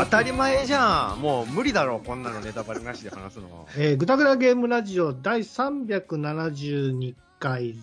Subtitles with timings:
[0.00, 1.20] 当たり前じゃん。
[1.20, 3.68] もう無理だろ、こんなのネタバレなしで話すの。
[3.76, 7.74] えー、ぐだぐだゲームラジオ第372回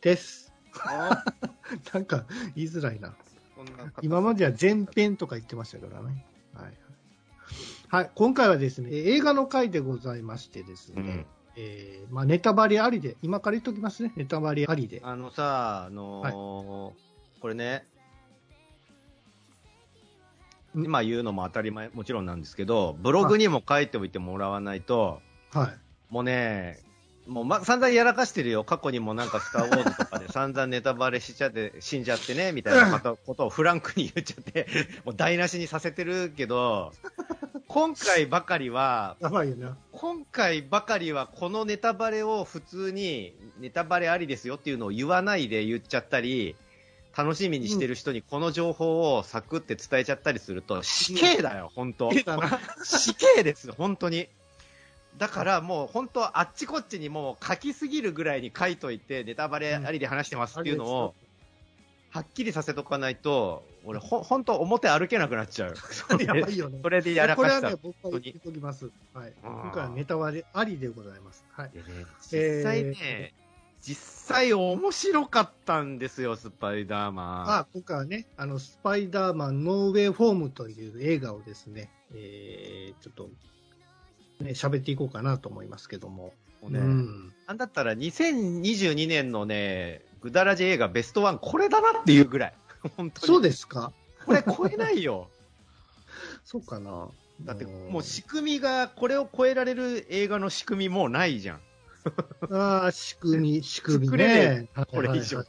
[0.00, 0.50] です。
[1.92, 2.24] なんか
[2.56, 3.14] 言いづらいな。
[4.00, 6.24] 今までは前編とか言ってましたからね。
[6.54, 6.72] はい。
[7.88, 11.26] はい、今回はですね、映画の回でございましてですね、うん
[11.56, 15.02] えーまあ、ネタバレありで、今から言っときますね、ネタバレありで。
[15.04, 17.10] あのさ、あのー
[17.40, 17.86] これね、
[20.78, 25.20] ん今言うのも当たり前、もちろんなんですけど、ブログにも書いておいてもらわないと、
[25.52, 25.78] はい。
[26.12, 26.80] もうね、
[27.26, 28.64] もう、ま、散々やらかしてるよ。
[28.64, 34.66] 過去にもなんかスター・ウォーズとかで 散々ネタバレしちゃって、死んじゃってね、みたいなことをフランクに言っちゃって、
[35.04, 36.92] もう台無しにさせてるけど、
[37.68, 39.16] 今回ばかりは。
[39.92, 46.56] 今回ばかりはこのネタバレを普通にネタバレありですよっていうのを言わないで言っちゃったり、
[47.16, 52.10] 楽しみにしてる人にこの情報をサクって伝えちゃったりすると死刑だよ、本当。
[52.84, 54.28] 死刑です、本当に。
[55.18, 61.14] だからもう本当あっちこっちにもう書きすぎるぐらいに書いといてネタバレありで話してますっていうのを
[62.10, 65.74] はっきりさせとかないと俺ほ本当表歩けなくなっちゃう。
[65.76, 66.80] それやばいよね。
[66.82, 68.90] それでやらかしたこれはね、僕は言っておきます。
[69.14, 69.32] はい。
[69.42, 71.44] 今回はネタバレありでございます。
[71.52, 71.70] はい。
[72.20, 73.32] 実際ね、え
[73.82, 73.96] 実
[74.36, 77.50] 際面白かったんですよ、スパイダーマン。
[77.50, 83.30] あ今回はね、あの、スパイダーマンノーウェイフォームという映画をですね、えー、ちょっと、
[84.44, 86.32] ね、喋っていこうかなと思いますけども。
[86.62, 87.32] もうね、うん。
[87.46, 92.54] なんだったら2022年のね、グダラジ映画ベストワンこれだなっていうぐらい。
[92.96, 93.26] 本当に。
[93.26, 93.92] そうですか？
[94.26, 95.30] これ超えないよ。
[96.44, 97.08] そうかな
[97.44, 101.60] だってんもう仕組みが、これを超えられる映画の仕組みもうないじゃん。
[102.50, 104.68] ああ、仕組み、仕組みねね。
[104.90, 105.44] これ以上は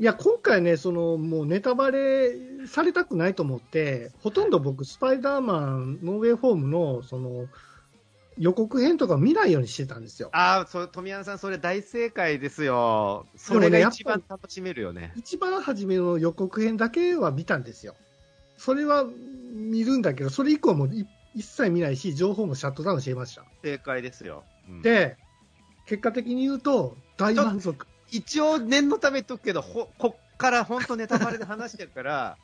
[0.00, 2.32] いや、今回ね、その、もうネタバレ
[2.68, 7.48] されたくないと思って、ほとんど僕、スパイダーマン、ノーウェイフォームの、その、
[8.38, 10.30] 予告編とか見ないようにしてたんですよ。
[10.32, 13.26] ああ、それ、富山さん、それ大正解ですよ。
[13.36, 15.12] それが一番楽しめるよね。
[15.16, 17.96] 一番初めの予告編だけは見たんですよ。
[18.56, 19.04] それは
[19.52, 23.44] 見るんだけど、それ以降もい一切見ないし、情報もシャットダウンしてました。
[23.64, 24.44] 正解ですよ。
[24.68, 25.16] うんで、
[25.86, 27.86] 結果的に言うと、大満足。
[28.10, 32.38] 一応念のため言っとくけど、ほこっから本当ネタバレで話してるから、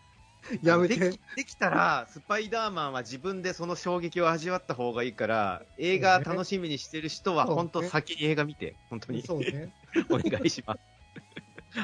[0.62, 1.20] やめでてき。
[1.36, 9.72] できたら、スパイダーマンは自分でその衝撃を味わった方がいいから、映画楽しみにしてる人は本当先に映画見て、本当にそうね。
[10.10, 10.80] お願いします。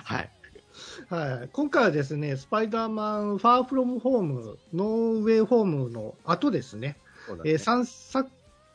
[0.05, 0.31] はい。
[1.09, 4.89] はい、今回はですね、スパイダーマン、ファーフロムホーム、ノー
[5.21, 6.97] ウェイホームの後ですね、
[7.29, 8.31] ねえー、3, 作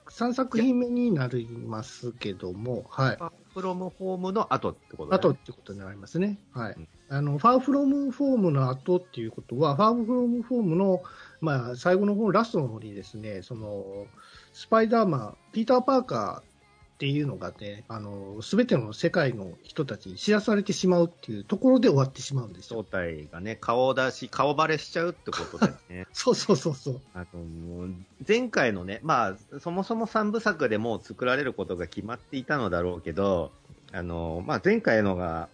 [0.09, 5.21] 三作品目になりますけども、はい、ファーフロムホームの後ってことだね。
[5.21, 6.39] 後ってことになりますね。
[6.53, 11.03] はいうんあのファーフロムホームの後っていうことは、ファーフロムホームの、
[11.39, 14.07] まあ、最後の方、ラストの方にですね、その
[14.53, 16.54] スパイダーマン、ピーター・パーカー
[16.95, 22.85] っていうのがね、あの全ての世界の人たちに知らされてしまうっていうところで終わってしまうんですよ。
[22.85, 26.07] 正体がね、顔出し、顔バレしちゃうってことだよね。
[26.13, 27.01] そうそうそうそう。
[27.13, 27.95] あのもう
[28.25, 33.51] 前回のね、まあ、そもそも3部作でもう作られることが決まっていたのだろうけど、
[33.91, 35.49] あのまあ、前回のが、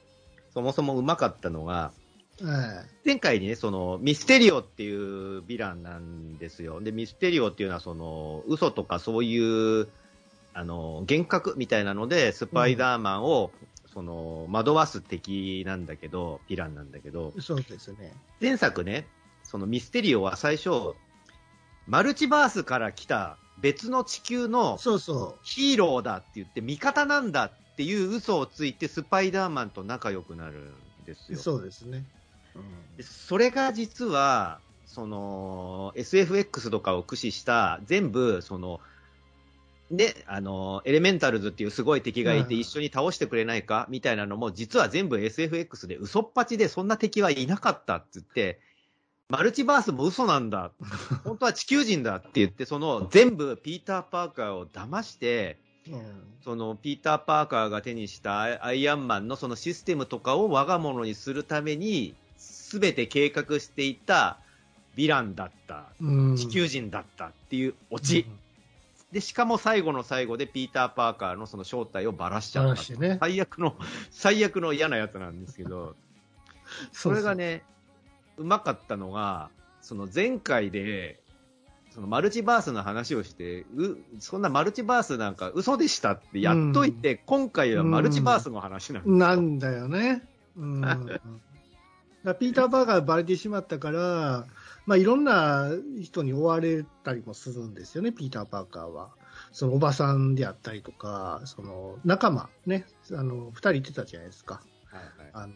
[0.53, 1.91] そもそもうまかったのが、
[2.43, 6.81] はい前回にね、そのミステリオっていうヴィランなんですよ。
[6.81, 9.87] で、ミステリオっていうのは、その嘘とかそういう、
[10.53, 13.51] あの幻覚みたいなので、スパイダーマンを、
[13.93, 18.13] その惑わす敵なんだけど、ヴィランなんだけど、そうですね。
[18.41, 19.05] 前作ね、
[19.43, 20.95] そのミステリオは最初、
[21.87, 30.73] マルチバースから来た別の地球のそうそヒーローだって言って味方なんだっていう嘘をついてスパイダーマンと仲良くなる
[31.03, 31.33] んですう。
[31.33, 31.39] よ。
[31.39, 32.03] そうですね。
[32.97, 38.81] でそれが実は、その SFX とかを駆使した全部、その、
[39.91, 42.61] ね、あの、エレメンタルズっていうすごい敵がいてうん。
[42.61, 48.59] 一緒に倒してくれないかみたいなのも、実は全部 SFX で嘘っぱちでそんな敵はいなかったって言って、
[49.27, 50.71] マルチバースも嘘なんだ。
[51.23, 55.57] 本当は地球人だって言って、その全部ピーター・パーカーを騙して、
[55.87, 56.01] うん。
[56.43, 64.39] そのピーター・パーカーが手にしたアイアンマンのそのシステムとかを我が物にするために、すべて計画していた
[64.95, 66.35] ヴィランだった、うん。
[66.37, 68.25] 地球人だったっていうオチ。
[69.11, 72.93] で、しかも最後の最後でピーター・パーカーのその正体をばらしちゃった。
[72.95, 73.75] ね最悪の、
[74.09, 75.95] 最悪の嫌なやつなんですけど、
[76.91, 77.63] それがね、
[78.37, 79.49] うまかったのが、
[79.81, 81.21] その前回で、
[81.89, 89.17] そのマルチバースの話をして、う、そんなマルチバースなんか嘘でしたってやっといて、今回はマルチバースの話なんですよ。
[89.17, 90.25] なんだよね。
[90.55, 90.81] うん、
[92.23, 94.45] だピーター・バーガーバレてしまったから、
[94.85, 95.69] まあ、いろんな
[96.01, 99.09] 人に追われたりもするんですよね、ピーター・パーカーは。
[99.51, 104.61] そのおばさんであったりとか、その仲間、ね、あの、二人いてたじゃないですか。
[104.85, 105.31] はいはい。
[105.33, 105.53] あの、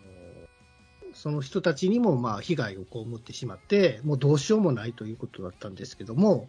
[1.14, 6.48] その人たちにもまあ被害を被ってしまって、もうどうしようもないということだったんですけども、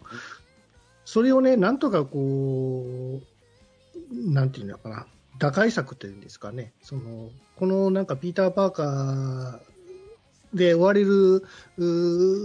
[1.04, 5.06] それをね、なんとかこう、なんていうのかな、
[5.38, 9.75] 打開策というんですかね、その、このなんかピーター・パーカー
[10.56, 11.46] で追われる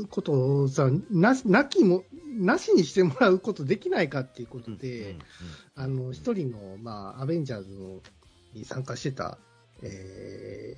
[0.10, 2.04] ことをさ、なし、なきも、
[2.38, 5.16] なしにしてもらうことできないかっていうことで、
[5.76, 8.00] あの、一人の、まあ、アベンジャーズの
[8.54, 9.38] に参加してた、
[9.82, 10.78] え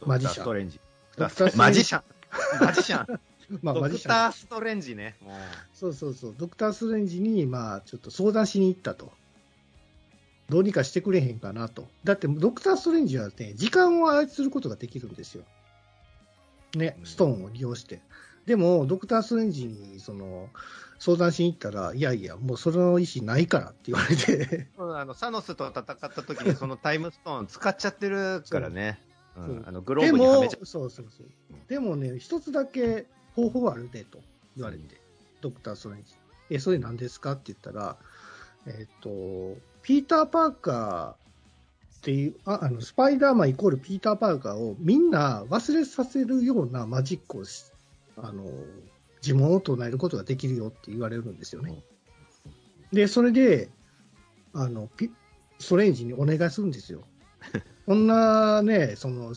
[0.00, 0.50] ー、マジシャンド
[1.12, 1.58] クターストレンジ。
[1.58, 2.02] マジシャン。
[2.60, 3.20] マジシャン。
[3.62, 5.16] まあ、ドクマジシャンターストレンジね。
[5.74, 9.12] そうそうそう、ドクター・ストレンジに、まあ、ちょっと相談しに行ったと。
[10.48, 11.88] どうにかしてくれへんかなと。
[12.02, 15.44] だって、ドクター・ストレンジはね、時間を操ることができるんですよ。
[16.74, 18.00] ねう、んストーンを利用して。
[18.46, 20.48] でも、ドクター・ストレンジに、その、
[20.98, 29.00] 相談しに行ったら、いやいや、もうその意思ないからって言われて、うんあのサノスと戦った時にそのタイムストーン使っちゃってるからね。
[29.36, 31.26] うんあのグローでもブにはめちゃ、そうそうそう。
[31.68, 34.20] でもね、一つだけ方法あるでと
[34.56, 35.00] 言われて、
[35.40, 36.12] ドクター・ストレンジ。
[36.50, 37.96] え、それ何ですかって言ったら、
[38.66, 41.29] えっ、と、ピーター・パーカー
[42.00, 47.64] っていう、ああの、スパイダーマンイコールピーター・パーカーをみんな忘れさせるようなマジックをし、
[48.16, 48.44] あの、
[49.22, 51.82] 呪文を唱えることができるよって言われるんですよね。
[52.90, 53.68] で、それで、
[54.54, 55.10] あの、ピ
[55.58, 57.02] ストレンジにお願いするんですよ。
[57.84, 59.34] こんなね、その、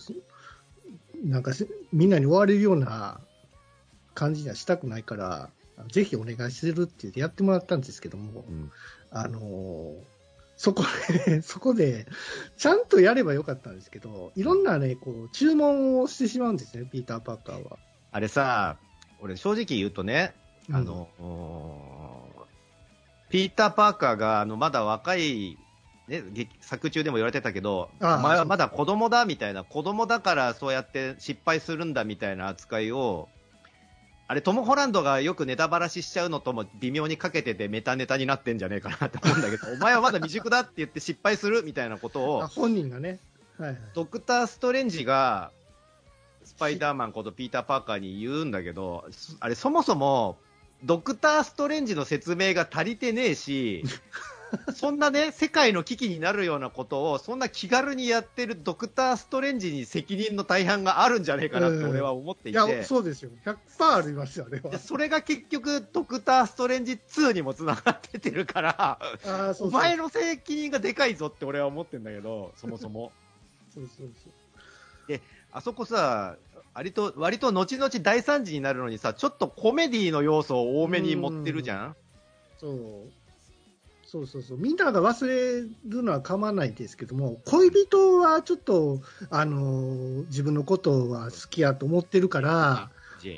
[1.22, 3.20] なんかせみんなに追われるような
[4.14, 5.50] 感じにはしたくないから、
[5.92, 8.72] ぜひお願いするって言ってやってもらったんですけども、うん
[9.12, 10.13] あのー
[10.64, 10.86] そこ
[11.26, 12.08] で、 そこで、
[12.56, 17.78] ちゃんとやればよかったんですけど、いろんなね、こう、注文をしてしまうんですね、ピーター・パーカーは。
[18.14, 18.78] あれさ、
[19.20, 20.34] 俺正直言うとね、
[20.70, 21.10] うんあの、
[23.30, 25.58] ピーター・パーカーがあのまだ若い、
[26.08, 33.28] ね、劇作中でも言われてたけど、ああお前はまだ子供だみたいな、子供だからそうやって失敗するんだみたいな扱いを、
[34.28, 43.20] あれ、トム・ホランドがよくネタばらししちゃうのとも微妙にかけててメタネタになってんじゃねえかなって思うんだけど、 お前はまだ未熟だって言って失敗するみたいなことを、あ本人がね。
[43.58, 43.80] はいはい。
[43.94, 45.52] ドクター・ストレンジが、
[46.44, 50.38] スパイダーマンことピーター・パーカーに言うんだけど、そあれ、そもそも、
[50.84, 53.84] ドクター・ストレンジの説明が足りてねえし、
[54.76, 63.32] そんなね、世界の危機になるようなことを、そんな気軽にやってるドクター・ストレンジに責任の大半があるんじゃねえかなって俺は思っていて、いや、そうですよ。
[63.46, 63.58] 100%
[63.96, 64.78] ありますよ、あれはで。
[64.78, 73.12] それが結局、ドクター・ストレンジ2にもつながっててるから、あーそうお前の責任がでかいぞって俺は思ってんだけど、そもそも。
[73.74, 74.34] そうそうそう。
[75.52, 76.38] あそこさ、
[76.74, 81.96] 割と、割と後々大惨事になるのにさ、ちょっとコメディの要素を多めに持ってるじゃん
[82.60, 83.23] そう。
[84.14, 84.58] そうそうそう。
[84.60, 89.02] みんなが忘れるのは構わないですけども、恋人はちょっと、
[89.32, 92.92] あの、自分のことは好きやと思ってるから、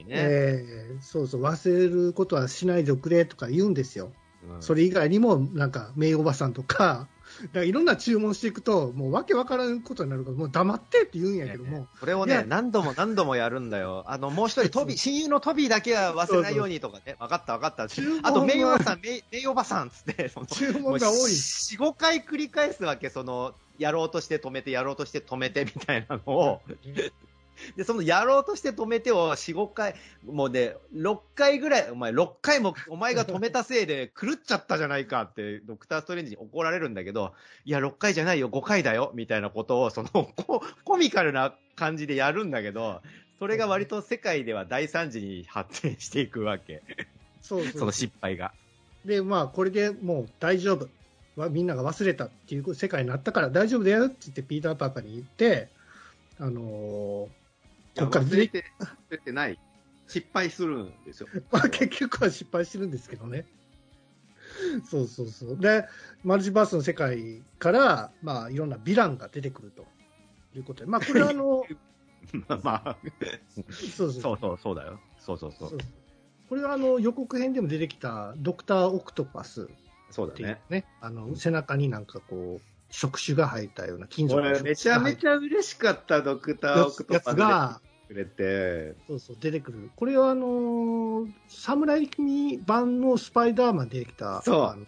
[0.03, 0.05] ね。
[0.09, 4.11] えーそうそう、忘れることはしないでくれとか言うんですよ。
[4.43, 7.07] うんそれ以外にも、なんか、名誉おばさんとか
[7.53, 14.03] らいろんな注文していくと、もうわけわからんことになるから、もう黙ってって言うんやけども、これをね、何度も何度もやるんだよ。
[14.07, 17.15] あの、もう一人、トビー、親友のトビーだけは忘れないようにとかね。
[17.19, 17.87] 分かった分かった。
[17.87, 21.31] 注文はあと、名誉おばさん、名名誉おばさんっつって、その注文が多い。
[21.31, 26.61] 4、5回繰り返すわけ、その、やろうとして止めて、やろうとして止めてみたいなのを、
[27.75, 29.95] で、そのやろうとして止めてを4、5回、
[30.25, 37.33] もうね、6回ぐらい、お前6回もお前が止めたせいで 狂っちゃったじゃないかって、ドクターストレンジに怒られるんだけど、
[37.65, 43.01] いや、6回じゃないよ、5回だよ、みたいなことを、そのコ、コミカルな感じでやるんだけど、
[43.39, 46.81] それが割と世界では大惨事に発展していくわけ。
[47.41, 48.53] そうそうその失敗が。
[49.03, 50.87] で、まあ、これでもう大丈夫。
[51.35, 55.67] わみんなが忘れたっていう世界になったから大丈夫だよって言ってピーター・パーカーに言って、
[56.39, 57.27] あのー
[57.97, 59.59] こっから出て、て、忘れてない。
[60.07, 61.27] 失敗するんですよ。
[61.51, 63.45] まあ、結局は失敗してるんですけどね。
[64.89, 65.57] そうそうそう。
[65.57, 65.87] で、
[66.23, 69.85] マルチバースの世界から、まあ、いろんなヴィランが出てくると
[70.55, 71.65] いうことで、まあ、これはあの、
[72.47, 72.97] まあまあ、
[73.69, 74.99] そうそうそうそう、だよ。
[75.17, 75.79] そうそうそうそう。
[76.49, 79.67] これはあの予告編でも出てきたドクター・オクトパス
[80.11, 80.85] そうだねね。
[81.01, 88.95] あの背中になんかこう触手が入ったような金属めちゃめゃちゃ嬉しかった、ドクター・オクトパがくれて。
[89.07, 92.09] そうそう出てくるこれはあのー侍
[92.65, 94.87] 版のスパイダーマンで出てきたそう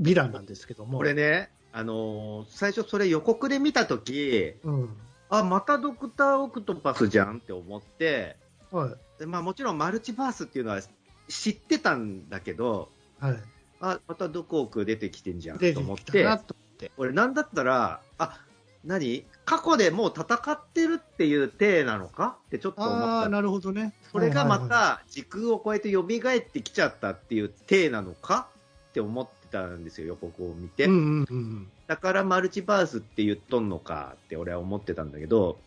[0.00, 4.96] ヴィランなんですけどもこれね、あのー最初それ予告で見たとき、うん
[5.28, 8.36] あ、またドクター・オクトパスじゃんって思って、
[8.70, 10.80] はいでまあ、もちろんマルチバースっていうのは
[11.28, 13.36] 知ってたんだけど、はい。
[13.80, 16.61] あ、またどこく出てきてんじゃん出と思っててきた、なと思って。
[16.96, 18.40] 俺なんだったら、あ、
[18.84, 19.24] 何？
[19.44, 22.36] 過去でもう戦ってるっていう体なのか？
[22.46, 23.28] ってちょっと思ああ、った。
[23.28, 23.92] なるほどね。
[24.10, 26.04] それがまた時空を超えて蘇っ
[26.40, 28.48] てきちゃったっていう体なのか？
[28.90, 30.86] って思ってたんですよ、予告を見て。
[30.86, 31.68] うんうんうん。
[31.86, 35.58] だからマルチバースって言っとんのかって俺は思ってたんだけど、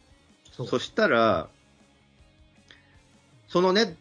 [0.51, 1.49] そしたら、
[3.47, 3.97] そのね、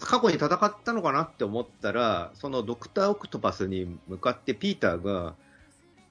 [0.00, 5.34] 過去に戦ったのかなって思ったら、そのドクター・オクトパスに向かってピーターが、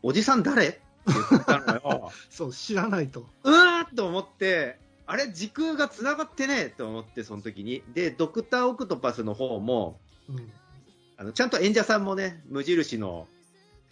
[0.01, 0.67] おじさん誰？
[0.67, 2.11] って言ったのよ。
[2.29, 3.25] そう、知らないと。
[3.43, 7.83] うわーっと思って、あれ、時空が繋がってねえと思って、その時に。
[7.93, 10.51] で、ドクター・オクトパスの方も、うん。
[11.17, 13.27] あのちゃんと演者さんもね、無印の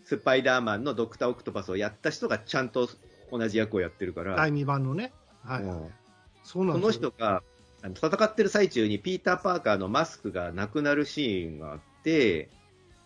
[0.05, 2.89] スパイダーマンのドクター・オクトパスをやった人がちゃんと
[3.31, 5.11] 同じ役をやってるから、第2版のね。
[5.43, 5.63] はい。
[5.63, 5.91] うん
[6.43, 7.43] その人が
[7.81, 12.49] あの戦ってる最中にピーター・パーカーのマスクがなくなるシーンがあって、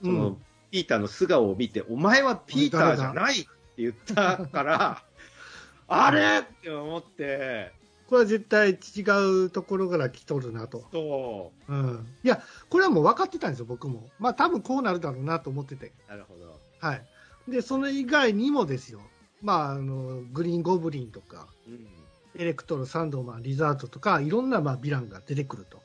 [0.03, 5.03] その、うんピーターの素顔を見て、お前はピーターじゃないって言ったから、
[5.87, 6.39] あれ？
[6.39, 7.73] って思って、
[8.07, 10.85] これは絶対違うところから来とるなと。
[10.91, 12.07] そうん。
[12.23, 14.09] いや、これはもう分かってたんですよ、僕も。
[14.19, 15.93] まあ、多分こうなるだろうなと思ってて。
[16.07, 16.59] う、なるほど。
[16.79, 17.05] はい。
[17.47, 19.01] で、それ以外にもですよ。
[19.41, 21.87] まあ、あの、グリーンゴブリンとか、うん
[22.33, 25.81] エレクトロ、サンドマン、リザートとか、いろんな、まあ、ヴィランが出てくると。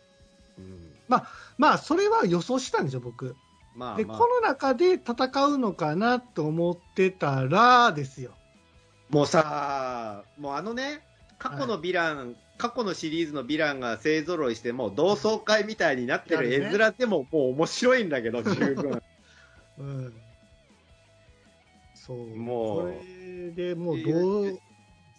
[0.58, 1.28] うんま
[1.72, 3.34] あ、それは予想したんですよ、僕。
[3.76, 8.32] で、まあまあこの中で戦うのかなと思ってたらですよ。
[9.08, 11.00] もうさ、もうあのね、
[11.38, 19.02] 過去のヴィラン、過去のシリーズのヴィランが勢ぞろいして、もう同窓会みたいになってる絵面でももう面白いんだけど、 十分。
[19.78, 20.14] うん。
[21.94, 22.36] そう。
[22.36, 24.58] もうこれでもうどう、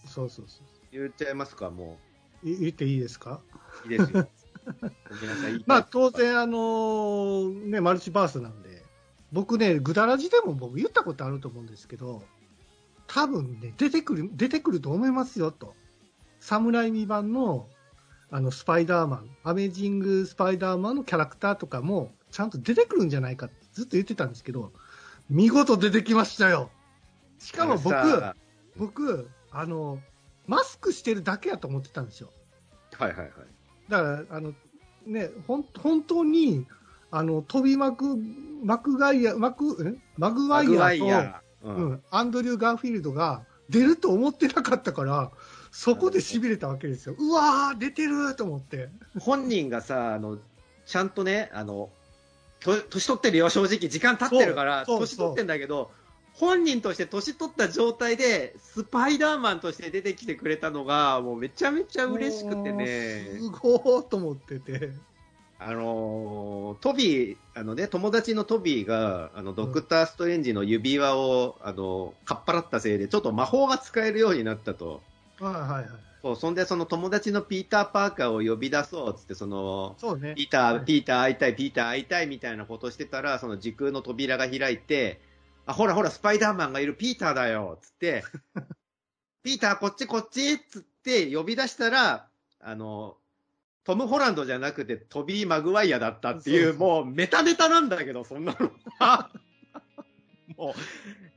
[0.05, 0.61] そうそうそ
[0.91, 1.99] 言っちゃいますか、も
[2.43, 2.49] う。
[2.49, 3.41] い言っていいですか？
[3.85, 3.91] う。
[3.91, 4.27] いいですよ。
[5.65, 8.85] まあ当然、あのーね、マルチバースなんで、
[9.31, 12.23] 僕ね、グダラジでも僕言ったことあると思うんですけど、
[13.07, 15.75] 多分ね、出てくる、出てくると思いますよと。
[16.39, 17.67] 侍未版の、
[18.29, 24.71] あの、スパイダーマン、アメージングスパイダーマンのキャラクターとかも、ちゃんと出てくるんじゃないかってずっと言ってたんですけど、
[25.29, 26.69] 見事出てきましたよ。
[27.39, 27.95] しかも僕、
[28.77, 29.99] 僕、あの、
[30.45, 32.31] マスクしてるだけやと思ってたんですよ。
[32.97, 33.29] はいはいはい。
[33.89, 34.53] だから、あの、
[35.05, 36.65] ね、ほん、本当に、
[37.11, 38.17] あの、飛びまく、
[38.63, 41.41] マクガイア、マク、んマグワイア。
[41.61, 45.31] と、ううんん、アンドリュー・ガーフィールドが出ると思ってなかったから、
[45.71, 47.15] そこで痺れたわけですよ。
[47.17, 48.89] うわー、出てると思って。
[49.19, 50.37] 本人がさ、あの、
[50.85, 51.89] ちゃんとね、あの、
[52.59, 53.89] と年取ってるよ、正直。
[53.89, 55.91] 時間経ってるから、年取ってんだけど、
[56.39, 63.39] 本人として年取った状態で、スパイダーマンとして出てきてくれたのが、もうめちゃめちゃ嬉しくてね。
[63.39, 64.91] すごーと思ってて。
[65.59, 75.01] あのートビー、あのね、友達のトビーが、あの、ドクター・ストレンジの指輪を、あの、かっぱらったせいで、ちょっと魔法が使えるようになったと。
[75.39, 75.85] はいはいはい。
[76.21, 80.35] そう、そんで、その友達のピーター・パーカーを呼び出そうっつって、その、そうね。
[80.35, 85.19] ピーター、はいピーター会いたい、ピーター会いたいみたいなことしてたら、その時空の扉が開いて、
[85.67, 88.23] あ、ほらほら、スパイダーマンがいるピーターだよつって、
[89.43, 92.27] ピーターこっちこっちっつって呼び出したら、
[92.61, 93.17] あの、
[93.83, 98.71] トム・ホランドじゃなくてトビー・マグワイアだったっていう、もうメタネタなんだけど、そんなの。
[100.57, 100.73] もう、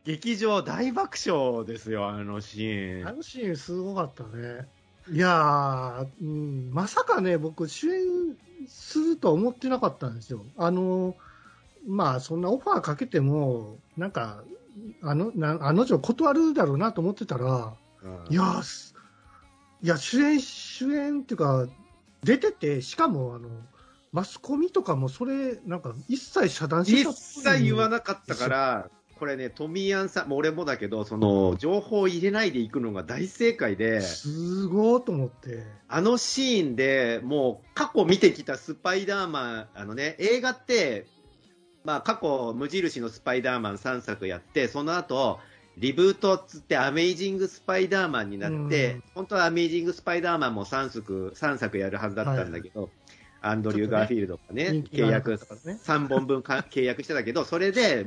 [0.04, 3.08] 劇場大爆笑ですよ、あのシーン。
[3.08, 4.68] あのシーンすごかったね。
[5.10, 8.36] いやー、うん、まさかね、僕、主演
[8.68, 10.44] するとは思ってなかったんですよ。
[10.56, 11.16] あの、
[11.86, 14.44] まあ、そんなオファーかけても、なんか、
[15.02, 18.62] あの、なあの女断るだろうなと思ってたら、うんいや
[19.82, 21.66] いや、主演、主演っていうか、
[22.22, 23.48] 出てて、しかも、あの、
[24.12, 35.62] マスコミとかもそれ、なんか、一切遮断してた一切言わなかったから、これね、トミー・アンさん、もう俺もだけど、その、情報を入れないでいくのが大正解で、すごーと思って。
[35.88, 41.06] あのシーンでもう過去見てきたスパイダーマン、あのね、映画って、
[41.84, 45.40] まあ過去無印のスパイダーマン3作やって、その後、
[45.78, 52.90] リブートっつってアメイジングスパイダーマンになって、うん本当はアメイジングスパイダーマンも3作、3作やるはずだったんだけど、
[53.40, 58.06] アンドリュー・ガーフィールドがね、人気がな契約かったからね3本分か契約してたけど、それで、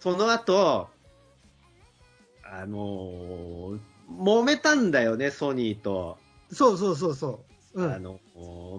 [0.00, 0.88] その後、
[2.44, 6.16] あのー揉めたんだよね、ソニーと。
[6.50, 7.44] そうそうそうそ
[7.74, 7.84] う。
[7.84, 7.92] うん。
[7.92, 8.18] あの、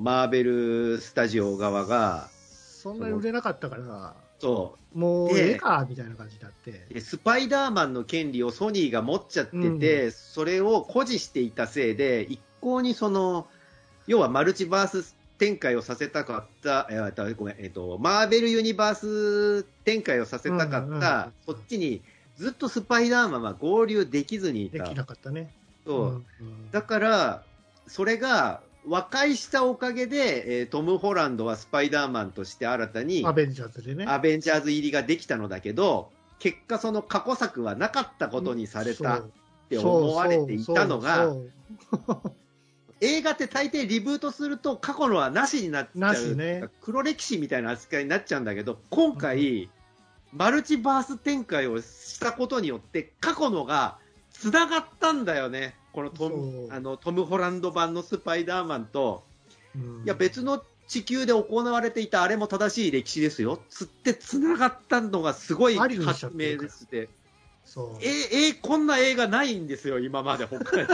[0.01, 7.00] マーベルスタジオ側が、そんなに売れなかったから、そもうでええか、みたいな感じになって。
[7.01, 13.48] スパイダーマンの権利をソニーが持っちゃってて、それを誇示していたせいで、一向にその、
[14.08, 22.01] 要はマルチバース展開をさせたかった、えー、ごめん、えっ、と、マーベルユニバース展開をさせたかった、うんうんうんそっちに
[22.36, 24.86] ずっとスパイダーマンは合流できずにいた。
[24.86, 25.53] できなかったね。
[25.86, 27.43] そううんうんだから、
[27.86, 34.05] それが和解したおかげで、えートム・ホランドはスパイダーマンとして新たにアベンジャーズでね。
[34.08, 39.24] アベンジャーズ入りができたのだけど、結果その過去作はなかったことにされたっ
[39.69, 41.36] て思われていたのが、
[43.01, 49.69] 映画って大抵リブートすると過去のはなしになっちゃなう、しね黒歴史みたいな扱いになっちゃうんだけど、今回、
[50.34, 54.00] マルチバース展開をしたことによって、過去のが
[54.31, 55.75] 繋がったんだよね。
[55.93, 59.24] このトムあのトム・ホランド版のスパイダーマンと、
[59.75, 63.62] うんいや別の地球で行われていたあれも正しい歴史ですよ。
[63.69, 67.10] つって繋がったのがすごい発明ですって。
[67.63, 70.88] そうえ、え、こんな映画ないんですよ、今まで他に。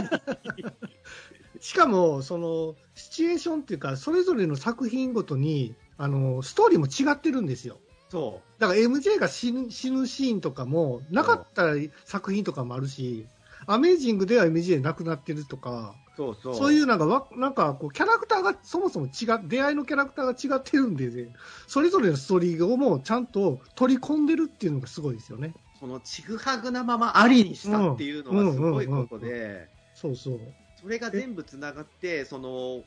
[1.62, 7.80] しかも、その、シチュエーションっていうか、それぞれの作品ごとに、あの、ストーリーも違ってるんですよ。
[8.10, 11.74] そだから MJ が死ぬ死ぬシーンとかも、なかった
[12.04, 13.26] 作品とかもあるし、
[13.68, 16.56] アメージングでは MJ 亡くなってるとか、う、そうそう。
[16.56, 21.30] そういうなんかわ、なんかこう、キャラクターがそもそも違う、出会いのキャラクターが違ってるんで、ね、
[21.68, 25.54] それぞれのストーリーをもうちゃんと取り込んでるっていうのがすごいですよね。
[25.80, 30.40] そのちぐはぐなままありにしたっていうのがすごいことで、そうそう。
[30.82, 32.84] それが全部つながって、その、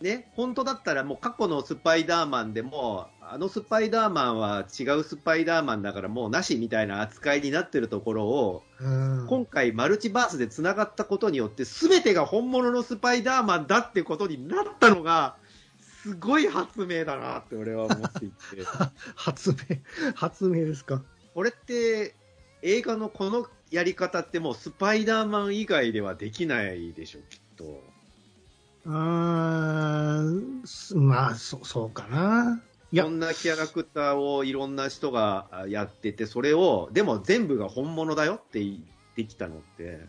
[0.00, 15.36] ね、本当だったらもう過去のスパイダーマンでも、あのスパイダーマンは違うスパイダーマンだからもうなしみたいな扱いになってるところを、うん今回マルチバースでつながったことによって、全てが本物のスパイダーマンだってことになったのが、
[16.02, 18.34] すごい発明だなって俺は思っていて。
[19.16, 19.76] 発明、
[20.14, 21.02] 発明ですか？
[21.34, 22.14] これって
[22.62, 27.82] 映画のこのやり方ってもうスパイダーマン以外ではできないでしょ、きっと。
[28.84, 32.60] うーん、すまあ、そそうかな。
[32.90, 38.60] いろんなキャラクターをいろんな人があやってて、それを、でも全部が本物だよって
[39.16, 40.06] できたのって、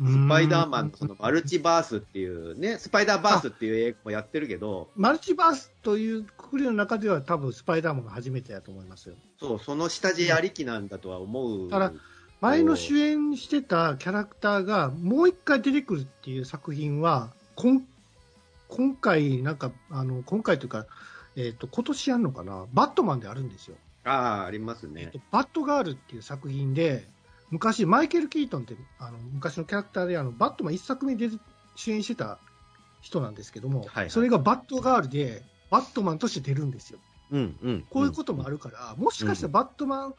[0.00, 9.14] スパイダーマンのそのマルチバースっていうね、スパイダーバースっていう映画もやってるけど、マルチバースというくくりの中では多分スパイダーマンが初めてだと思いますよ。
[9.38, 11.70] そう、その下地ありきなんだとは思う。
[11.70, 11.92] ただ
[12.40, 17.86] 前の主演してたキャラクターがもう一回出てくるっていう作品は、こん
[18.68, 20.86] 今回、なんか、あの、今回というか、
[21.36, 22.66] えっ、と、今年やるのかな？
[22.72, 23.76] バットマンであるんですよ。
[24.04, 25.20] ああ、ありますねえっと。
[25.30, 27.06] バットガールっていう作品で、
[27.50, 31.28] 昔、マイケル・キートンって、あの昔のキャラクターで、あのバットマン一作目で
[31.76, 32.38] 主演してた
[33.02, 36.98] 人なんですけども、はいはいそれがバットガールで、バットマンとして出るんですよ。
[37.30, 37.86] うんうん。
[37.90, 40.14] こういうこともあるから、もしかしたらバットマン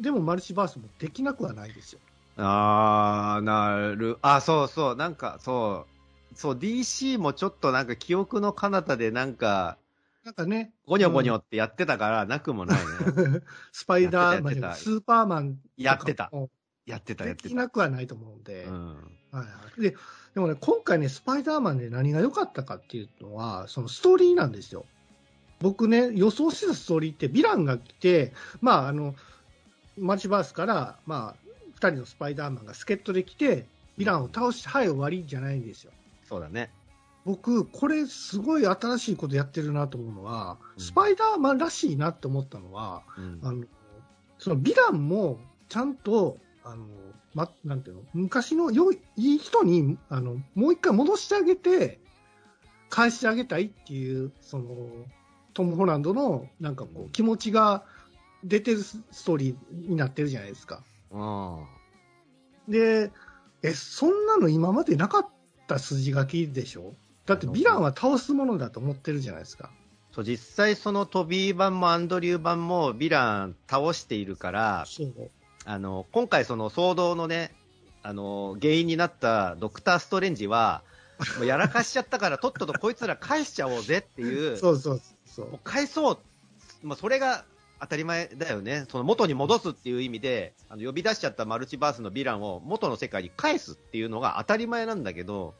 [0.00, 2.00] でもマルチバースもできなくはないですよ。
[2.36, 4.18] ああ、なる。
[4.20, 4.96] あ、そうそう。
[4.96, 5.93] なんか、そう。
[6.34, 9.78] そう、DC もちょっとなんか記憶の彼方でなんか、
[10.24, 13.42] なんかね、ゴニョゴニョってやってたから、なくもないね。
[13.72, 16.50] スパイダーマンスーパーマンやってたも
[16.86, 17.54] やってた、やできってた。
[17.56, 18.94] なくはないと思うんで、うん。
[18.94, 18.96] は
[19.32, 19.96] いはい、で
[20.34, 24.86] でもね、今回ね、スパイダーマンで何が良かったかっていうのは、そのストーリーなんですよ。
[25.60, 29.14] 僕ね、予想してたストーリーって、ヴィランが来て、まあ、あの、
[29.96, 33.66] マルチバースから、まあ、2人のスパイダーマンが助っ人で来て、
[33.98, 35.92] ヴィランを倒して、はい、終わりじゃないんですよ。
[36.28, 36.70] そうだね。
[37.24, 43.64] 僕、これ、すごい新しいことやってるなと思うのは、うんスパイダーマンらしいなって思ったのは、うんあの
[44.38, 46.86] そのヴィランもちゃんと、あの
[47.34, 52.00] ま、なんていうの、昔の良いいい人にあのもう一回戻してあげて、
[52.90, 54.66] 返してあげたいっていう、その
[55.54, 57.84] トム・ホランドのなんかこう気持ちが
[58.42, 60.82] 出てるスストーリーになってるじゃないですか。
[61.10, 61.66] うん。
[62.68, 63.10] で、
[63.62, 65.28] え、そんなの今までなかっ
[65.66, 66.94] た筋書きでしょ？
[67.26, 69.70] だってヴィランは倒すものだと思ってるじゃないですか。
[70.12, 74.84] そう、実際そのトビー版もアンドリュー版もヴィラン倒しているから。
[75.66, 77.54] あの、今回その騒動のね、
[78.02, 80.82] あの、原因になったドクター・ストレンジは、
[81.38, 85.60] もうやらかしちゃったから、 とっととこいつら返しちゃおうぜっていう、そうそうそうもう。
[85.64, 86.18] 返そう、
[86.82, 87.46] まあ、それが
[87.84, 95.54] 当たり前だよね、その元に戻すっていう意味で、あの呼び出しちゃったマルチバースのヴィランを元の世界に返すっていうのが当たり前なんだけど、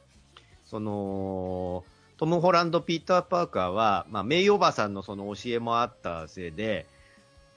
[0.65, 1.83] その
[2.17, 6.87] トム・ホランド、ピーター・パーカーは、まあ、メイおばさんのその教えもあったせいで、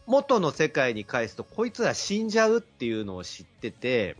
[0.06, 4.16] 元の世界に返すと、こいつら死んじゃうっていうのを知ってて、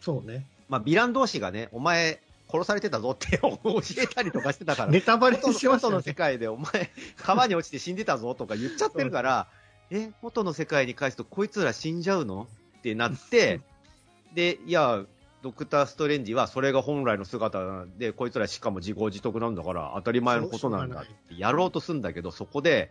[0.00, 0.46] そうね。
[0.68, 3.58] まあ、ヴィラン同士がね、お前、殺されてたぞって 教
[3.98, 5.76] えたりとかしてたから、ネタバレしましたよね。
[5.76, 9.48] 元の世界でお前、川に落ちて死んでたぞとか言っちゃってるから、
[9.90, 12.46] え、元の世界に返すとこいつら死んじゃうの？
[12.78, 13.60] ってなって、
[14.34, 15.04] で、いや、
[15.42, 22.90] ドクター・ストレンジはそれが本来の姿なんで、こいつらしかも自業自得なんだから当たり前のことなんだってやろうとするんだけど、そこで、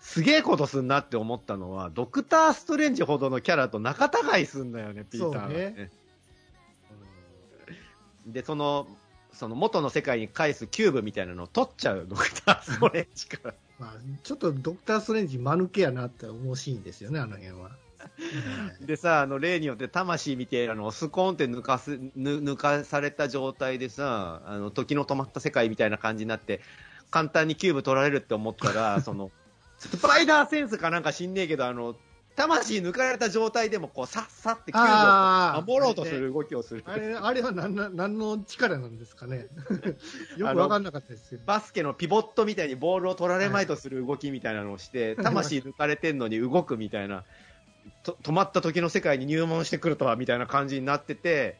[0.00, 5.54] すげえことすんなって思ったのは、ドクター・ストレンジほどのキャラと仲違いすんだよね、ピーターが、ね。
[5.56, 5.90] ね
[8.26, 8.86] で、その、
[9.32, 13.54] その元の世界に返すキューブみたいなのを取っちゃう、ドクター・ストレンジから。
[13.84, 13.92] まあ、
[14.22, 17.70] ちょっとドクター・ストレンジ、間抜けやなって思うシーンですよね、あの辺は。
[18.80, 26.62] でさ、あの、例によって魂みたいなのをスコーンって抜かす、抜かされた状態でさ、あの、時の止まった世界みたいな感じになって、
[27.10, 29.30] 簡単にキューブ取られるって思ったら、その、
[29.76, 31.94] スパイダーセンスかなんか知んねえけど、あの、
[32.36, 36.82] 魂抜かれた状態でも、こう、さっさってキューブを守ろうとする動きをする。
[36.86, 39.46] あれ、あれは何何の力なんですかね。
[40.36, 41.40] よくわかんなかったですよ。
[41.46, 47.24] バスケのピボットみたいにボールを取られまいとする動きみたいなのをして、魂抜かれてんのに動くみたいな。
[48.02, 51.56] と止まった時の世界に入門してくるとはみたいな感じになってて、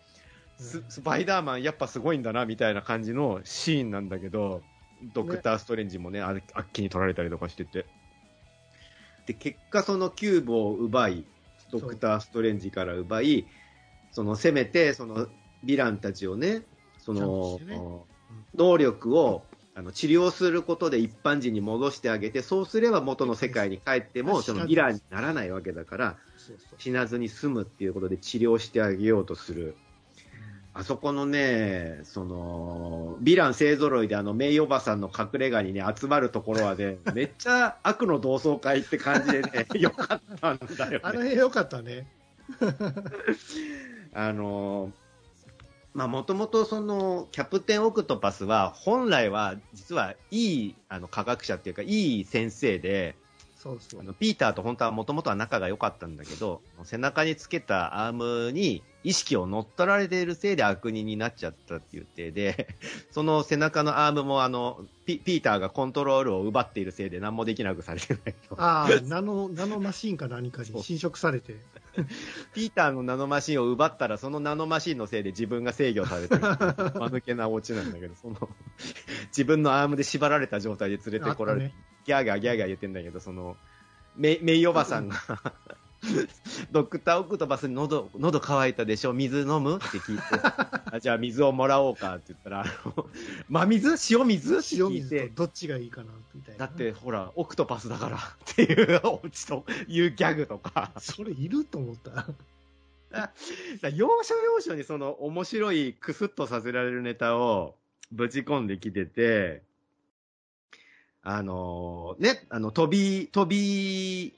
[0.59, 4.63] ススパイダーマンやっぱすごいんだなみたいな感じのシーンなんだけど、
[5.13, 7.87] ドクター・ストレンジもね、ああっきに取られたりとかしてて。
[9.27, 11.25] で、結果そのキューブを奪い、
[11.71, 13.47] ドクター・ストレンジから奪い、
[14.13, 16.63] そのせめて、そのヴィランたちをね、
[16.99, 18.07] その、
[18.55, 26.17] 能力をあの治療することで一般人に戻してあげて、そうすれば元の世界に帰っても、そのヴィランにならないわけだから、
[26.79, 29.77] 死なずに済むっていうことで治療してあげようとする。
[30.77, 41.01] あそこのね、その、ヴィラン勢揃いであの、メイおばさんの隠れ家にね、集まるところはね、 めっちゃ悪の同窓会って感じでね、 よかったんだよね。
[41.05, 42.09] あの辺よかったね。
[44.13, 44.93] あの
[45.95, 53.15] まあ、もともとその、キャプテンオクトパスは、本来は、実はいい、あの、科学者っていうか、いい先生で、
[53.57, 62.75] そうそうあのピーターと本当はもともとは仲が良かったんだけど、背中につけたアームに意識を乗っ取られているせいで悪人になっちゃったっていう体で、
[63.13, 71.57] その背中のアームもあのピピーターがコントロールを奪っているせいで何もできなくされてないああ、ナノ、ナノマシンか何かに侵食されて。
[72.55, 76.41] ピーターのナノマシンを奪ったら、そのナノマシンのせいで自分が制御されてる。
[76.41, 78.49] 間抜けなオチなんだけど、その、
[79.29, 83.57] 自分のアームで縛られた状態で連れてこられて、ね、ギャーギャーギャーギャー言ってんだけど、その、
[84.17, 85.17] メメイおばさんが
[86.71, 89.13] ドクターオクトパスに喉、喉乾いたでしょ？
[89.13, 89.77] 水飲む？
[89.77, 90.23] って聞いて、
[90.93, 92.67] あじゃあ水をもらおうかって言ったら、
[93.49, 94.15] 真水？
[94.15, 94.55] 塩水？
[94.73, 96.67] 塩水とどっちがいいかなみたいな。
[96.67, 98.17] だってほら、オクトパスだから
[98.53, 100.93] っていうオチというギャグとか。
[100.99, 102.27] それいると思った。
[103.95, 107.77] 要所要所にその面白いクスッとさせられるネタを
[108.11, 109.63] ぶち込んできてて、
[111.23, 114.35] あのー、ね、あの、飛び、飛び、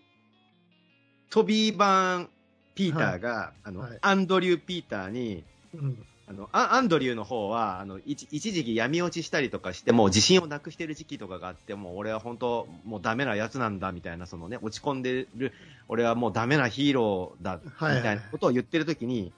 [1.37, 2.31] 飛び版
[2.75, 5.45] ピーターが、はい、あの、はい、アンドリュー・ピーターに、
[5.75, 15.53] うん、あのアンドリューの方はあの一一時期闇落ちしたりとかして、もう自信をなくしてる時期とかがあって、もう俺は本当、もうダメなやつなんだみたいな、そのね、落ち込んでる、
[15.89, 19.33] 俺はもうダメなヒーローだみたいなことを言ってるときに、はいはい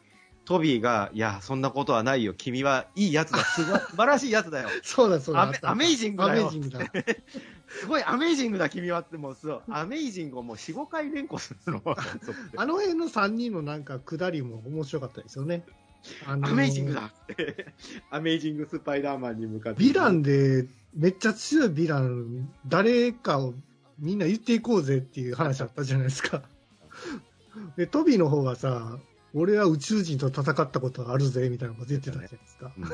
[0.49, 2.33] トビーが、いや、そんなことはないよ。
[2.33, 3.45] 君はいいやつだ。
[3.45, 4.71] すご素晴らしいやつだよ。
[4.83, 5.53] そうだ、そうだ。
[5.61, 6.49] アメイジングだよ。
[6.49, 6.81] アメイジングだ。
[7.69, 11.83] すごいアメイジングだ、君はって、もう、そう、アメイジングをもう4、5回連呼するの。
[12.57, 15.67] あの辺の3人のなんか、下りも面白かったですよね。
[16.25, 17.75] あのー、アメイジングだって。
[18.11, 19.85] アメイジングスパイダーマンに向かって。
[19.85, 23.53] ヴィランで、めっちゃ強いヴィラン、誰かを
[23.99, 26.43] みんな言っていこうぜっていう話あったじゃないですか。
[27.77, 28.99] で、トビーの方はさ、
[29.39, 32.73] 俺は宇宙人と戦ったことがあるぜみたいなこと言ってたじゃないですか。
[32.77, 32.85] うん、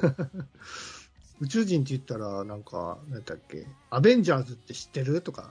[1.40, 5.20] 宇宙人って言ったら、なんか、なんだっけ、アベンジャーズって知ってる？
[5.20, 5.50] とか。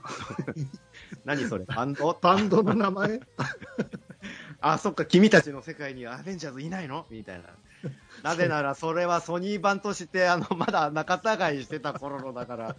[1.24, 2.16] 何それ、バンド？
[2.22, 3.20] バンドの名前？
[4.60, 7.06] あ、そっか、君たちの世界にはアベンジャーズいないの？
[7.10, 7.50] みたいな。
[8.22, 11.16] なぜなら、それはソニー版として、あの、まだ仲
[11.50, 12.76] 違いしてた頃のだから、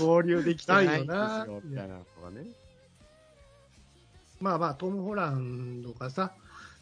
[0.00, 2.46] 合流できてないんですよ、みたいなとかね。
[4.40, 6.32] まあまあ、トム・ホランドがさ、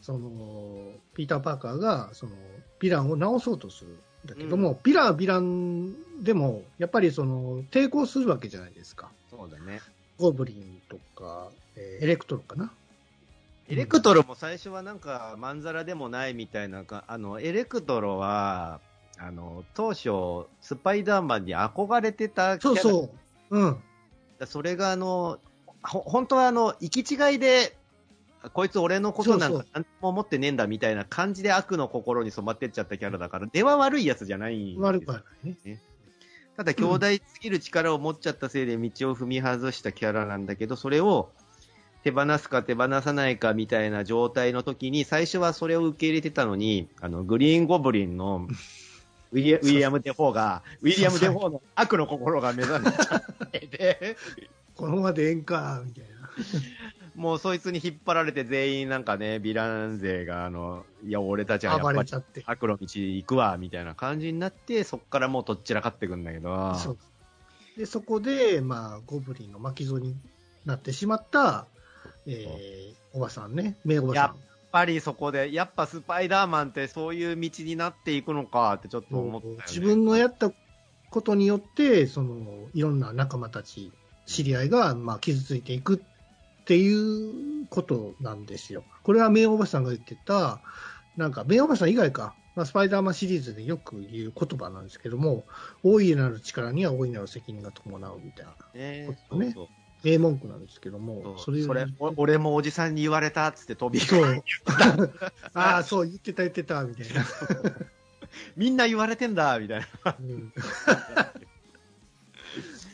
[0.07, 2.31] そのピーター・パーカーがその
[2.79, 9.11] ヴィランを直そうとするんだけども、うん、ヴィランはヴィランでもやっぱりその抵抗するわけじゃないですか。
[9.29, 9.81] そうだね。
[10.17, 12.71] ゴブリンとか、えー、エレクトロかな。
[13.67, 18.79] エレクトロも最初はなんか、まんざらでもないみたいなか、あの、エレクトロは、
[19.17, 23.09] あの、当初、スパイダーマンに憧れてたキャラそうそ
[23.49, 23.59] う。
[23.59, 23.77] うん。
[24.45, 25.39] それがあの、
[25.83, 27.75] ほ本当はあの、行き違いで
[28.53, 35.81] こいつ俺のことなんか何も思ってねえんだみたいな感じで悪の心に染まってっちゃったキャラだから、出は悪いやつじゃないんです悪くはないね。
[36.55, 41.29] ただ、兄弟すぎる力を持っちゃったせいで道を踏み外したキャラなんだけど、それを、
[42.03, 48.47] 手放すか手放さないかみたいな状態の時に、最初はそれを受け入れてたのに、あの、グリーンゴブリンの
[49.31, 54.17] ウィリアウィリアム・デフォーが、ウィリアム・デフォーの悪の心が目覚めちゃって
[54.75, 56.17] このままでええんか、みたいな。
[57.17, 62.09] もうそいつに引っ張られて全員なんかね、ヴィラン勢が、あの、いや、俺たちはやっぱり
[62.45, 66.75] 悪の道行くわ、みたいな感じになって、そっからもうどっちらかってくんだけど。
[66.75, 66.97] そう
[67.75, 70.15] で、そこで、まあ、ゴブリンの巻き添に
[70.65, 71.65] なってしまった、
[72.27, 74.23] えー、おばさんね、メイおばさん。
[74.23, 74.35] やっ
[74.71, 80.51] ぱりそこで、やっぱスパイダーマンってそういう道になっていくのかってちょっと思った、ね、自分のやった
[81.09, 83.91] ことによって、その、いろんな仲間たち、
[84.27, 86.03] 知り合いが、まあ、傷ついていく
[86.67, 88.83] っていうことなんですよ。
[89.03, 90.61] これは名おばさんが言ってた、
[91.15, 95.45] なんか、名おばさん以外か、まあ、スパイダーマンシリーズでよく言う言葉なんですけども、
[95.81, 99.05] 大いなる力には大いなる責任が伴うみたいなことね。
[99.45, 99.67] そうそう
[100.03, 101.85] 名文句なんですけども、それそれ
[102.17, 104.43] 俺もおじさんに言われたっつって飛びそう。
[105.53, 107.25] ああ、そう、 言ってた言ってた、みたいな。
[108.57, 110.15] みんな言われてんだ、みたいな。
[110.19, 110.53] うん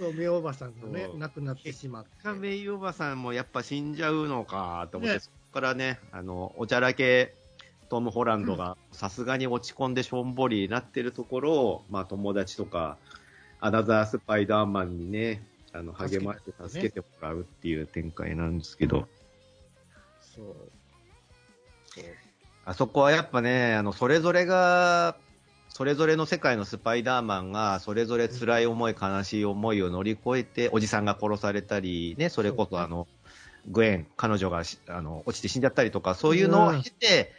[0.03, 2.29] そう、メイおばさんがね、亡くなってしまって。
[2.33, 7.33] メイおばさんもやっぱ死んじゃうのかと思って、ね、そこからね、あの、おちゃらけ
[7.89, 12.97] トム・ホランドがさすがに落ち込んでしょんぼりになってるところを、まあ友達とか、
[13.61, 19.07] アナザースパイダーマンにね、あの励まして助けてもらうっていう展開なんですけど。
[20.19, 20.45] そう。
[21.85, 22.03] そう
[22.65, 25.17] あそこはやっぱね、あの、それぞれが
[25.73, 33.07] それぞれの世界のスパイダーマンが、それぞれ辛い思い、悲しい思いを乗り越えて、おじさんが殺されたり、ね、それこそあの、
[33.67, 37.33] グエン、彼女があの落ちて死んじゃったりとか、そういうのを経て、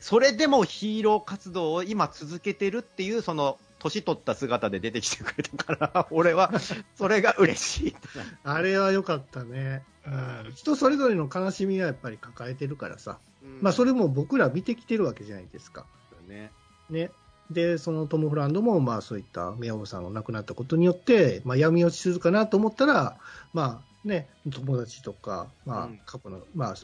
[0.00, 6.52] それでもヒーロー活動を今続けてるっていう、その、年取った姿で出てきてくれたから、 俺は、
[6.96, 7.96] それが嬉しい。
[8.44, 9.84] あれは良かったね。
[10.06, 10.10] う
[10.48, 13.18] ん、人それぞれの悲しみはやっぱり抱えてるからさ。
[13.42, 15.84] うん、まあそれも僕ら見てきてるわけじゃないですか。
[16.26, 16.50] ね。
[16.88, 17.10] ね。
[17.52, 23.18] で、そのトム・フランドも、まあそういった宮尾さんが亡くなったことによって、まあ闇落ちするかなと思ったら、
[23.52, 26.74] まあね、友達とか、まあ過去の、うん、まあ、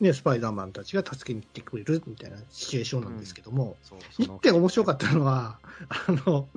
[0.00, 3.76] ね、スパイダーマンたちが助けに来てくれるみたいなシチュエーションなんですけども、
[4.18, 6.48] うん、一点面白かったのは、あの、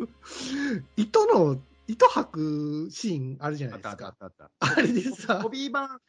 [0.96, 4.14] 糸の、糸吐くシーンあるじゃないですか。
[4.60, 6.00] あれでさ、トビー版、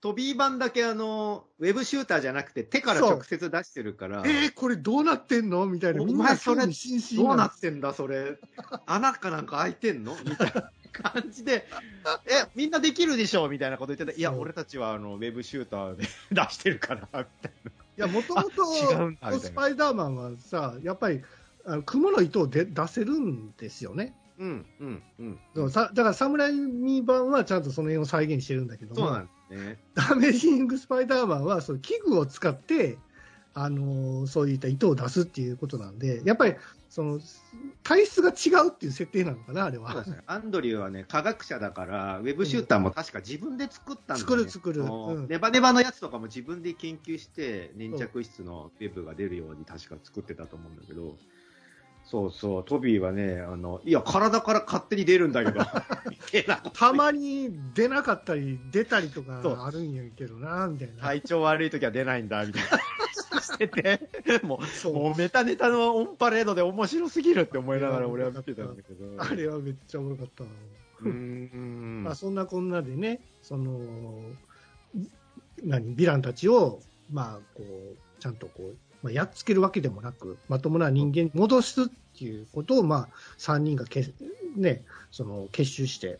[0.00, 4.22] トビー版だけあの、ウェブシューターじゃなくて手から直接出してるから。
[4.24, 5.66] えー、これどうなってんの？
[5.66, 6.04] みたいな。
[6.04, 8.38] みんなそれ、どうなってんだ、それ。
[8.86, 10.16] 穴かなんか開いてんの？
[10.24, 11.66] みたいな感じで、
[12.26, 13.48] え、みんなできるでしょ？
[13.48, 14.16] みたいなこと言ってた。
[14.16, 17.24] いや、俺たちはあの、ウェブシューターで出してるから、みたい
[17.64, 17.70] な。
[17.70, 18.64] いや、もともと、
[19.40, 21.22] スパイダーマンはさ、やっぱり、
[21.64, 24.14] あの雲の糸をで出せるんですよね。
[24.38, 29.78] うんうんうん、だから侍版はちゃんとその辺を再現してるんだけどそうなんですね。
[29.94, 32.98] ダメージングスパイダーマンはその器具を使って、
[33.54, 36.54] あのー、そういった糸を出すっていうことなんで、やっぱり
[36.88, 37.20] その
[37.82, 40.04] 体質が違うっていう設定なのかな、あれは。
[40.04, 51.16] ね、アンドリューはね、科学者だから、ウェブシューターも確か自分で作ったんだ、ね、作る作る、うん、ネバネバのやつとかも自分で研究して、粘着質のウェブが出るように確か作ってたと思うんだけど、
[52.10, 55.60] そうそう、トビーはね、あの、いや、体から勝手に出るんだけど、
[56.72, 61.02] たまに出なかったり、出たりとかあるんやけどな、みたいな。
[61.02, 63.40] 体調悪い時は出ないんだ、みたいな。
[63.40, 64.00] してて、
[64.42, 69.22] もう、もうメタネタのオンパレードで面白すぎるって思いながら俺は見てたんだけど。
[69.22, 70.50] あれはめっちゃおもろかったな。
[71.02, 72.02] うん。
[72.04, 73.80] まあ、そんなこんなでね、その、
[75.62, 83.08] 何、ヴィランたちを、まあ、こう、ちゃんとこう、まあ、やっつけるわけでもなく、まともな人間に戻すっていうことを、まあ、
[83.38, 84.06] 3人がけ、
[84.56, 86.18] ね、その結集して。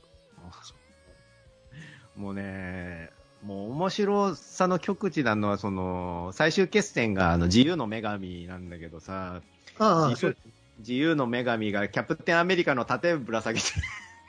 [2.16, 3.10] もうね、
[3.44, 9.42] もう面白さの極致なのは、その、最終決戦があの自由の女神なんだけどさ、
[9.78, 10.36] ああ自由
[10.78, 13.66] 自由の女神がキャプテンアメリカの盾ぶら下げて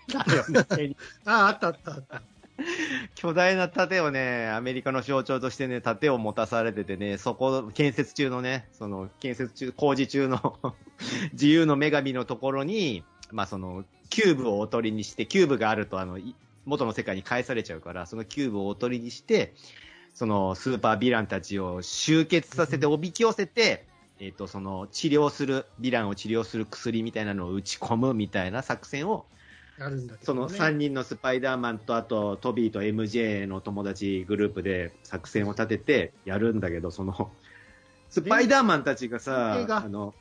[1.25, 2.21] ああ、あったあったあった。
[3.15, 10.59] 巨大な盾をね、アメリカの象徴としてね、盾を持たされててね、そこ、建設中のね、その、建設中、工事中の
[11.33, 16.19] 自由の女神のところに、まあその、キューブをおとりにして、キューブがあると、あの、
[16.65, 19.53] 元の世界に返されちゃうから、そのキューブをおとりにして、
[20.13, 23.87] その、スーパーヴィランたちを集結させて、おびき寄せて、
[24.19, 29.25] えっ、ー、と、その、治療する、ヴィランを治療する薬みたいなのを打ち込むみたいな作戦を、
[29.85, 37.31] あるんだけど、ね、その3人のスパイダーマンとあとトビーと MJ の友達グループで作戦を立ててやるんだけど、その、
[38.09, 40.13] スパイダーマンたちがさ、あの、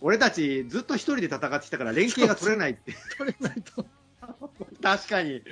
[0.00, 2.94] 俺たちずっと一人で戦ってきたから連携が取れないって。
[3.16, 3.86] 取れないと。
[4.82, 5.42] 確かに。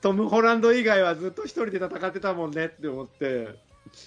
[0.00, 3.58] トム・ホランド以外はずっと一人で戦ってたもんねって思って。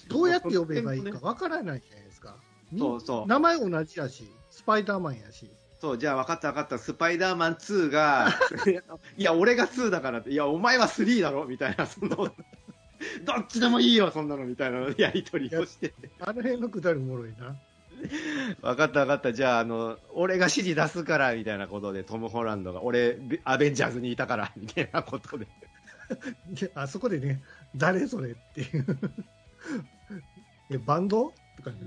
[0.07, 2.37] どうやって呼べばいいかわからないじゃないですか。
[2.71, 3.27] みそうそう。
[3.27, 5.49] 名前同じやし、スパイダーマンやし。
[5.79, 6.77] そう、じゃあ分かった分かった。
[6.77, 8.29] スパイダーマン2が、
[9.17, 16.09] いや、俺が2だからって、いや、お前は3だろみたいな、その、どっちでもいいよ、そんなの、みたいなやりとりをしてて。
[16.19, 17.55] あの辺のくだりおもろいな。
[18.61, 19.33] 分かった分かった。
[19.33, 25.47] じゃあ、あの、俺が指示出すから、みたいなことで、トム・ホランドが、俺、ベアベンジャーズにいたから、みたいなことで。
[26.47, 27.41] であそこでね、
[27.75, 28.85] 誰それっていう。
[30.71, 31.33] え、バンド？
[31.57, 31.77] とか、ね、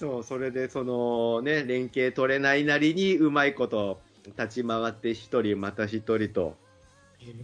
[0.00, 4.00] そう、それで、その、ね、連携取れないなりに、うまいこと、
[4.38, 6.56] 立ち回って一人、また一人と、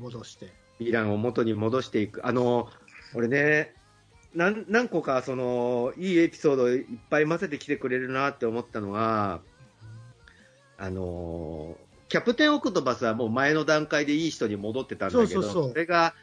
[0.00, 0.46] 戻して。
[0.80, 2.26] ヴィランを元に戻していく。
[2.26, 2.70] あの、
[3.14, 3.74] 俺ね、
[4.34, 9.42] 何何個か、その、いいエピソードいっぱい混ぜてきてくれるなって思ったのが、
[10.78, 11.76] あの、
[12.08, 16.14] キャプテンオクトパスはもう前の段階でいい人に戻ってたんだけど、それが、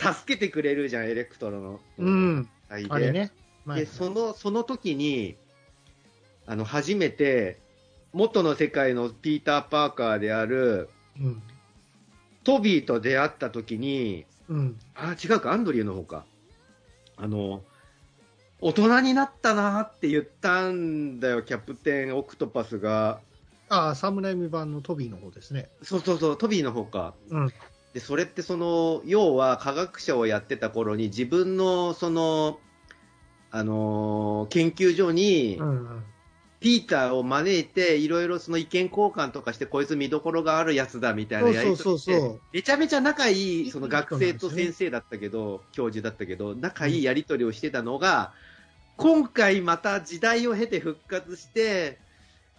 [0.00, 1.80] 助けてくれるじゃん、エレクトロの。
[1.98, 2.42] うん。
[2.68, 3.30] であれね。
[3.70, 5.36] 前で、その、その時に、
[6.46, 7.58] あの、初めて、
[8.12, 10.88] 元の世界のピーター・パーカーである、
[11.20, 11.42] うん。
[12.42, 14.78] トビーと出会った時に、うん。
[14.94, 16.24] あ、違うか、アンドリューの方か。
[17.16, 17.62] あの、
[18.60, 23.20] 大人になったなって言ったんだよ、キャプテン・オクトパスが。
[23.68, 25.68] ああ、サムライミ版のトビーの方ですね。
[25.82, 27.14] そうそうそう、トビーの方か。
[27.30, 27.52] うん。
[27.92, 32.58] で、それってその、要は科学者をやってた頃に自分の、その、
[33.50, 35.60] あのー研究所に。
[36.60, 48.34] ピーターを招いて、いろいろその意見交換とかして、こいつ見どころがあるやつだみたいなやりとりしてそうそうそうめちゃめちゃ仲いい、その学生と先生だったけど、教授だったけど、仲いいやりとりをしてたのが、
[48.98, 51.98] 今回また時代を経て復活して、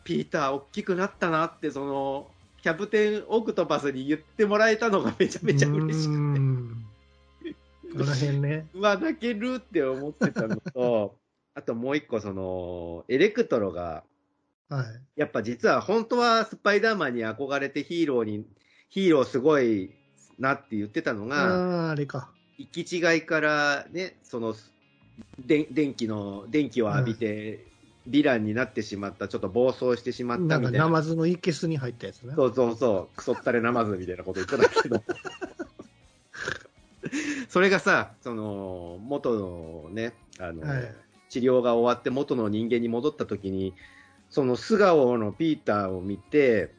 [0.03, 2.27] ピーター大きくなったなって、その、
[2.63, 6.41] キャプテンオクトパスに言ってもらえたのがめちゃめちゃ嬉しくて。
[7.91, 8.67] この辺ね。
[8.73, 11.17] うわ、泣けるって思ってたのと、
[11.53, 14.03] あともう一個、その、エレクトロが、
[14.69, 14.85] はい。
[15.17, 18.45] やっぱ実は本当はスパイダーマンに憧れてヒーローに、
[18.89, 19.91] ヒーローすごい
[20.39, 22.31] なって言ってたのが、ああ、あれか。
[22.57, 24.55] 行き違いからね、その、
[25.39, 27.65] で電気の、電気を浴びて、
[28.07, 30.85] ヴィランになってしまった、ちょっと暴走してしまったなんかみたいな。
[30.85, 32.33] ナマズのいけすに入ったやつね。
[32.35, 35.03] そうそうそう、クソったれナマズみたいなこと言ってたけど。
[37.49, 40.95] それがさ、その、元のね、あの、はい
[41.31, 43.73] 治療が終わって元の人間に戻った時に、
[44.29, 46.73] その素顔のピーターを見て、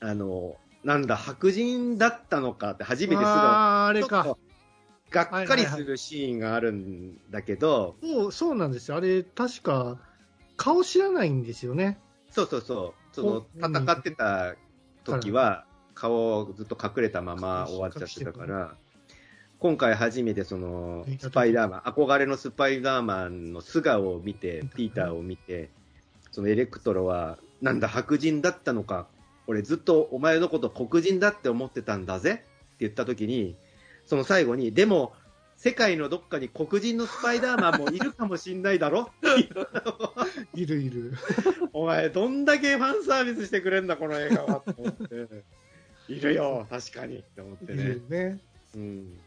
[0.00, 4.36] あの、なんだ、白人だったのかって初めて素顔ああ、あれか。
[5.10, 8.96] がっかりするシーンがあるんだけど、そう、そうなんですよ。
[8.96, 10.00] あれ、確か、
[10.56, 12.00] 顔知らないんですよね。
[12.30, 14.56] そうそうそう、そのお戦ってた
[15.04, 15.64] 時は、
[16.00, 18.74] 顔をずっと隠れたまま終わっちゃってたから、
[19.58, 25.68] 今回初めてそのスパイダーマン、憧れのスパイダーマンの素顔を見て、ピーターを見て、
[26.32, 29.08] そのエレクトロは、なんだ、白人だったのか、
[29.46, 32.44] 俺ずっとお前のこと黒人だって思ってたんだぜって
[32.80, 33.56] 言った時に、
[34.06, 35.12] その最後に、でも、
[35.56, 39.10] 世界のどっかに黒人のスパイダーマンもいるかもしんないだろ
[40.54, 41.12] いるいる。
[41.74, 45.59] お前、どんだけファンサービスしてくれんだ、この映画はって思って。
[46.10, 47.96] いるよ、確かにって思ってね。
[48.08, 48.38] ね。
[48.74, 49.18] うん。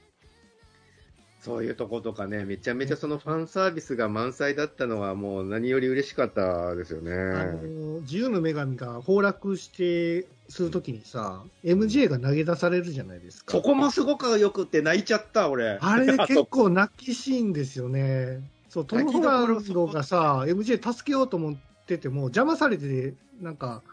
[1.44, 7.12] そういうとことかね、めちゃめちゃそのファンサービスが満載だったのはもう何より嬉しかったですよね。
[7.14, 13.52] あの自由の女神が崩落してするときにさ、MJ が投げ出されるじゃないですか。
[13.52, 15.80] そこもすごくよくって泣いちゃった、俺。
[15.82, 18.40] あれ結そ構泣きシーンですよね。
[18.70, 23.84] そう、トム・ホランドがさ、MJ 助けようと思ってても邪魔されて、なんか、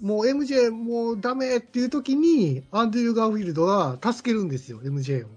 [0.00, 5.28] もう MJ もうダメっていう時に、アンドリュー・ガーフィールドが助けるんですよ、MJ を。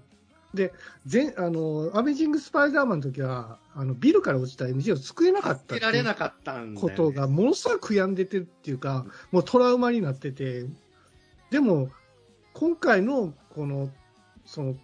[0.54, 0.72] で、
[1.06, 10.66] 全、あの、アメージング・スパイダーマンの時は、あの、ビルから落ちた MJ を救えなかったられなかったことがものすごく悔やんでてるっていうか、もうトラウマになってて、
[11.50, 11.90] でも、
[12.52, 13.90] 今回のこの、
[14.44, 14.74] その、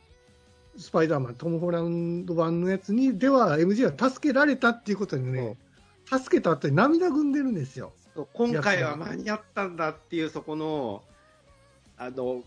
[0.79, 5.57] スパイダーマン、トム・ホランド版のやつに、では MJ は助けられたっていうことにね、
[6.05, 7.93] 助けた後に涙ぐんでるんですよ。
[8.25, 11.03] 今回は間に合ったんだっていう、そこの、
[11.97, 12.43] あの、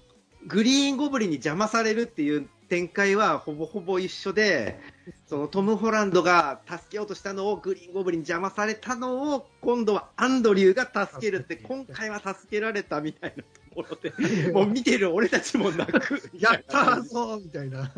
[0.47, 4.79] グリーンゴブリンに邪魔されるっていう展開はほぼほぼ一緒で、
[5.27, 14.13] そのトム・ホランドが助けようとしたのをグリーンゴブリンに邪魔されたのを、今度はアンドリューが助けるって、今回は助けられたみたいなところで、
[14.53, 16.21] もう見てる俺たちも泣く。
[16.39, 17.91] やったーぞみたいな。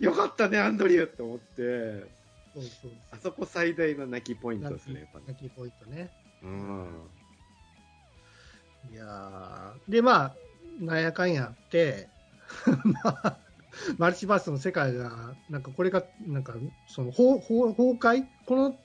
[0.00, 2.04] よかったね、アンドリューって思って、
[2.54, 5.24] そうそうあそこ最大の泣きポイントですね、やっぱね。
[5.28, 6.10] 泣きポイントね。
[6.44, 7.10] うん。
[8.90, 9.90] いやー。
[9.90, 10.36] で、まあ、
[10.78, 12.10] なんやかんやって、
[12.84, 13.38] まあ、
[13.98, 16.54] マルチバースの世界が、なんかこれが、なんか、
[16.86, 17.38] その崩
[17.98, 18.26] 壊？
[18.44, 18.78] この、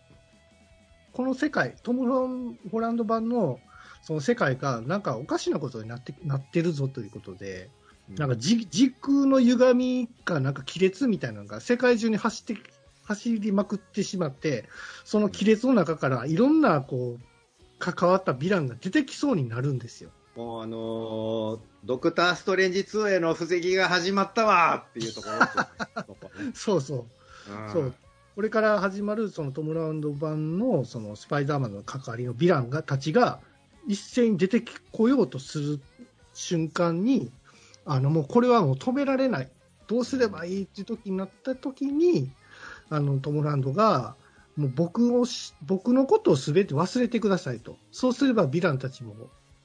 [1.12, 3.62] この世界、トム・ホランド版の
[4.02, 7.72] その世界が、なんかおかしなことになってなってるぞということで、
[8.10, 8.68] なんか時
[9.00, 12.62] 空の歪みか、なんか亀裂みたいなのが世界中に走って、
[13.04, 14.70] 走りまくってしまって、
[15.04, 17.29] その亀裂の中からいろんな、こう、
[17.80, 20.12] 関わったヴィランが出てきそうになるんですよ。
[20.36, 25.28] もうあのー、ドクター・ストレンジ2への布石が始まったわっていうとこ
[25.98, 26.16] ろ
[26.54, 27.06] そうそう。
[27.74, 27.94] そう。
[28.36, 33.40] これから始まるそのトム・ラウンド版のそのスパイダーマンの関わりのヴィランがたちが
[33.88, 35.80] 一斉に出てこようとする
[36.34, 37.32] 瞬間に、
[37.86, 39.52] あのもうこれはもう止められない。
[39.88, 42.32] どうすればいいっていう時になった時に、
[42.90, 44.16] あのトム・ランドが、
[44.60, 45.26] もう僕を
[45.66, 47.78] 僕のことをすべて忘れてくださいと。
[47.94, 49.16] そうすればヴィランたちも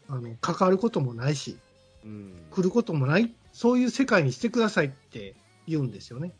[0.08, 1.58] あの関わることもないし、
[2.04, 5.34] うん、来ることもない、そういう世界にしてくださいって
[5.66, 6.32] 言うんですよね。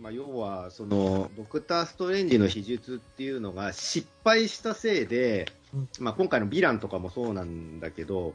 [0.00, 8.34] まあ、要は、その、ドクター・ストレンジの秘術っていうのが失敗したせいで、うん、まあ、今回のヴィランとかもそうなんだけど、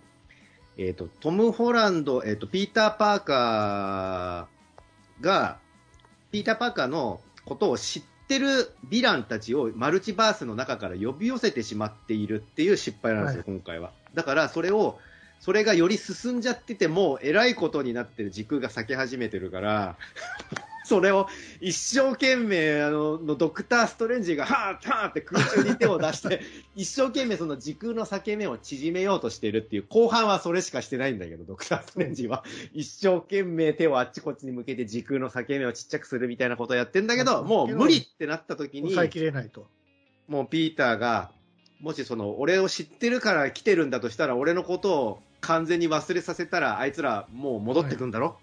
[0.77, 5.57] えっ、ー、と、トム・ホランド、えっ、ー、と、ピーター・パーカーが、
[6.31, 13.91] ピーター・パーカーのことを知ってるヴィランたちをマルチバースの中から呼び寄せてしまっているっていう失敗なんですよ、はい、今回は。
[14.13, 14.97] だからそれを、
[15.39, 19.95] それがより進んじゃってても、えらいことになってる時空が裂け始めてるから、
[20.85, 21.27] それを
[21.59, 26.41] 一生懸命、あの、のドクター・ストレンジが、はーはーって空中に手を出して、
[26.75, 32.43] 一生懸命その時空の裂け目を縮めようとしてるっていう、後半はそれしかしてないんだけど、ドクター・ストレンジは。
[32.73, 39.67] 一生懸命手をあっちこっちに向けて時空の裂け目をちっちゃくするみたいなことをやってんだけど、もう無理ってなった時に、抑えきれないと。
[40.27, 41.31] もうピーターが、
[41.81, 48.35] もしその、俺を知ってるから来てるんだとしたら、俺のことを完全に忘れさせたら、あいつらもう戻ってくんだろ、はい、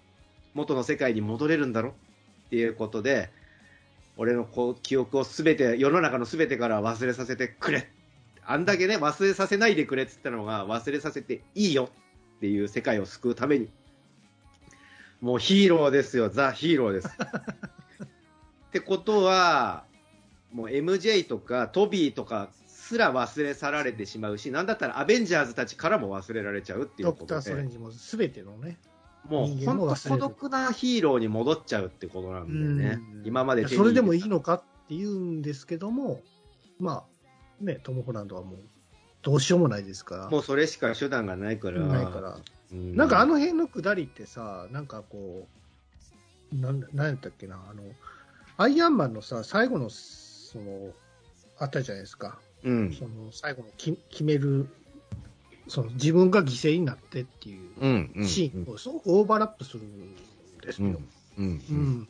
[0.53, 1.93] 元の世界に戻れるんだろ？
[2.53, 3.31] っていうことで、
[4.15, 7.89] 俺のこう記憶をすべて、世の中のすべてから忘れさせてくれ。
[8.45, 11.89] あんだけね、忘れさせないでくれって言ったのが、忘れさせていいよ
[12.37, 13.69] っていう世界を救うために。
[15.19, 17.07] もうヒーローですよ、ザ・ヒーローです。
[18.05, 19.85] ってことは、
[20.51, 27.25] もう MJ とかトビーとかすら忘れ去られてしまうし、なんだったらアベンジャーズたちからも忘れられちゃうっていうことで。
[27.25, 28.77] ドクター・ストレンジも全てのね。
[29.29, 33.01] もう本当孤独なヒーローに戻っちゃうってことなんだよね。
[33.23, 36.21] 今までそれでもいいのかって言うんですけども、
[36.79, 37.05] ま
[37.61, 38.59] あ、ね、トム・ホランドはもう、
[39.21, 40.29] どうしようもないですから。
[40.29, 41.79] もうそれしか手段がないから。
[41.79, 42.37] ないから。
[42.73, 45.47] うん、なんかあの辺のくだりってさ、なんかこ
[46.51, 47.83] う、なん、なんやったっけな、あの、
[48.57, 50.91] アイアンマンのさ、最後の、その、
[51.57, 52.39] あったじゃないですか。
[52.63, 54.67] うん、その最後のき決める
[55.67, 60.15] その自分が犠牲になってっていうシーンをすごくオーバーラップするん
[60.61, 60.99] ですよ。
[61.37, 62.07] うん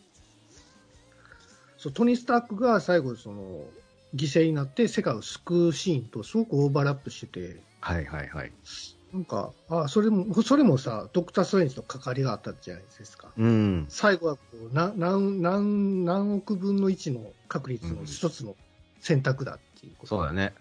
[1.78, 3.66] そうトニー・スタークが最後その
[4.16, 8.52] 犠牲になって世界を救うシーンとすごくオーバーラップしてて、はいはいはい。
[9.12, 13.32] なんか、あそれも、それもさ、ドクター・ストレンジと関わりがあったじゃないですか。
[13.38, 14.42] うん、最後はこ
[14.72, 18.56] うな何何何億分の1の確率の一つの
[19.02, 20.54] 選択だっていうこと、そうだね。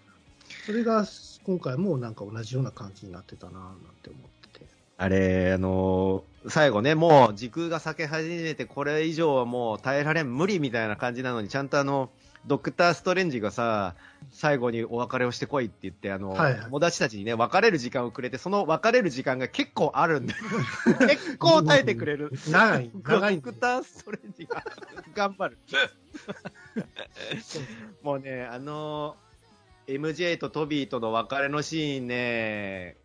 [0.65, 1.05] それが
[1.45, 4.65] 今回もなんか同じような感じになってたななんて思ってて。
[4.97, 12.09] あれ、あのー、最後ね、もう時空が裂け始めて、これ以上はもう耐えられん、無理みたいな感じなのに、ちゃんとあの、
[12.45, 13.95] ドクター・ストレンジがさ、
[14.31, 20.33] 最後にお別れをしてこいって言って、あの、はいはい、友達たちにね、別れる時間をくれて、その別れる時間が結構あるんで、
[21.07, 22.31] 結構耐えてくれる。
[22.49, 23.35] 長い、長い。
[23.37, 24.63] ドクター・ストレンジが
[25.13, 25.57] 頑張る。
[28.03, 29.15] もうね、あの
[29.87, 32.97] MJ とトビーとの別れのシーンね、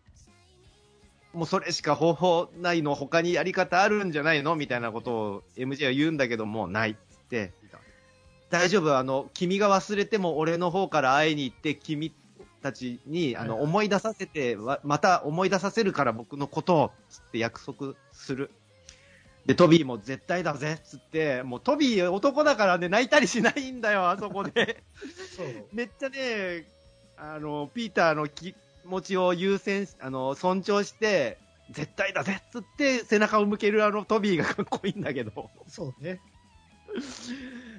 [1.33, 6.95] もうそれしか方法ないの、他にやり方あるんじゃないのみたいなことを MJ は言うんだけどもう、ないっ
[7.29, 7.53] て。
[8.49, 12.11] 大丈夫、あの、君が忘れても俺の方から会いに行って、君
[12.63, 18.49] たちに、あの、思い出させて、また思い出させるから僕のことを、つって約束する。
[19.49, 24.83] で、トビーも絶対だぜっつって、もうトビー男だからね、泣いたりしないんだよ、あそこで。
[25.73, 26.67] めっちゃね、
[27.17, 28.53] あの、ピーターの気
[28.85, 31.39] 持ちを優先、あの、尊重して、
[31.71, 35.49] 絶対だぜっつって背中を向けるあのトビーが かっこいいんだけど。
[35.67, 36.21] そうね。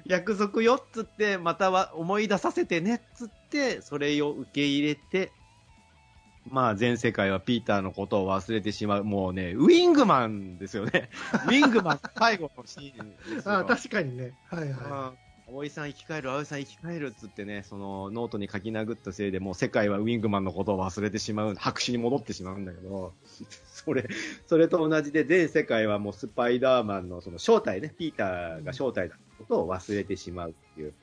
[0.05, 5.31] 約束よっつって、または思い出させてねっつって、それを受け入れて、
[6.49, 9.03] まあ、全世界はピーターのことを忘れてしまう。
[9.03, 11.09] もうね、ウィングマンですよね。
[11.45, 13.59] ウィングマン最後のシーンですよ。
[13.59, 14.33] あ確かにね。
[14.49, 15.31] はいはい。
[15.51, 23.13] 葵さん生き返る、葵さん生き返るっつってね、そのノートに書き殴ったせいでもう世界はウィングマンのことを忘れてしまう、白紙に戻ってしまうんだけど、
[23.67, 24.07] それ、
[24.47, 30.93] それと同じで全世界はもうスパイダーマンのその正体ね、ピーターが正体だってことを忘れてしまうっていう。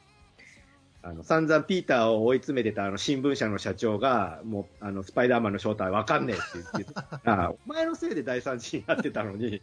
[1.00, 6.92] あの、散々ピーターを追い詰めてたあの新聞社の社長が、もう、あの、スパイダーマンの正体わかんねえって言って
[7.24, 9.62] あ お前のせいで大惨事になってたのに、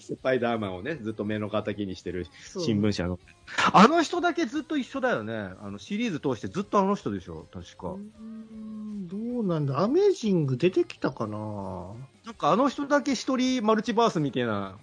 [0.00, 2.26] スパイダーマンをね、ずっと目の敵にしてる
[2.58, 3.20] 新聞社の。
[3.72, 5.34] あの人だけずっと一緒だよね。
[5.60, 7.94] あの、シリーズ通してずっとあの人でしょ、確か。
[9.06, 11.92] どうなんだ、アメージング出てきたかな
[12.24, 14.78] なんかあの人だけ一人マルチバースみたいな、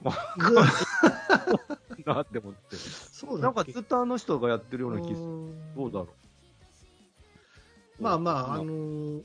[2.05, 2.75] なって思って。
[2.75, 5.17] そうなんかずっとあの人がやってるような気する。
[5.75, 6.07] どうだろ
[7.99, 8.03] う。
[8.03, 9.21] まあまあ、あのー、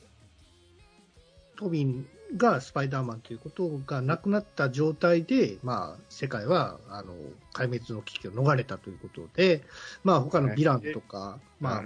[1.57, 2.07] トビン
[2.37, 7.15] がスパイダーマンということがなくなった状態で、まあ、世界は、あの、
[7.55, 9.63] 壊滅の危機を逃れたということで、
[10.05, 11.83] まあ、他のヴィランとか、まあ、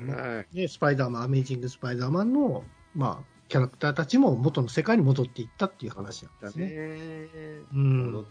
[0.53, 2.64] ね、スパイダーマン、アメージングスパイダーマンの、
[2.95, 6.66] まあ、キャラクターたちも元の世界に戻っていったっていう話なんですね。
[7.74, 8.26] うん。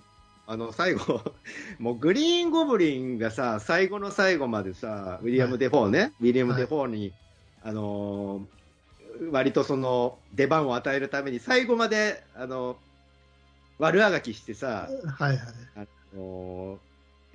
[0.51, 1.21] あの、最後、
[1.77, 7.13] もうグリーンゴブリンがさ、最後の最後までさ、ウィリアム・デ・フォーね、はい、ウィリアム・デ・フォーに、はい、
[7.65, 12.77] あのー、割とその、出番を与えるために、最後まで、あの、
[13.77, 14.89] 悪あがきしてさ、
[15.19, 15.47] はいはい。
[15.75, 15.79] あ
[16.15, 16.77] のー、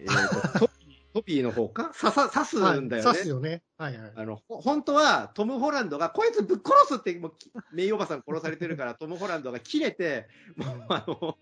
[0.01, 0.71] えーと、
[1.15, 1.93] トビーの方か？
[1.97, 3.03] 刺さ、刺すんだよね。
[3.03, 3.63] 刺すよね。
[3.79, 4.13] はいはい。
[4.17, 7.33] あの、本当はトム・ホランドが、こいつぶっ殺すって、もう、
[7.73, 11.39] メイおばさん殺されてるから、 トム・ホランドが切れて、もう、あの、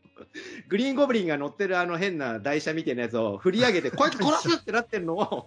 [0.68, 5.47] グリーンゴブリンが乗ってるあの変な台車みたいなやつを振り上げて、 こいつ殺すってなってるのを、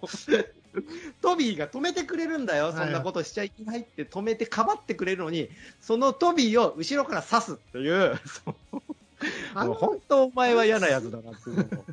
[1.22, 2.72] トビーが止めてくれるんだよ。
[2.72, 5.50] そんなことしちゃいけないって止めてかばってくれるのに、
[5.80, 8.18] そのトビーを後ろから刺すっていう、
[9.54, 11.84] 本当お前は嫌なやつだなっていうのを。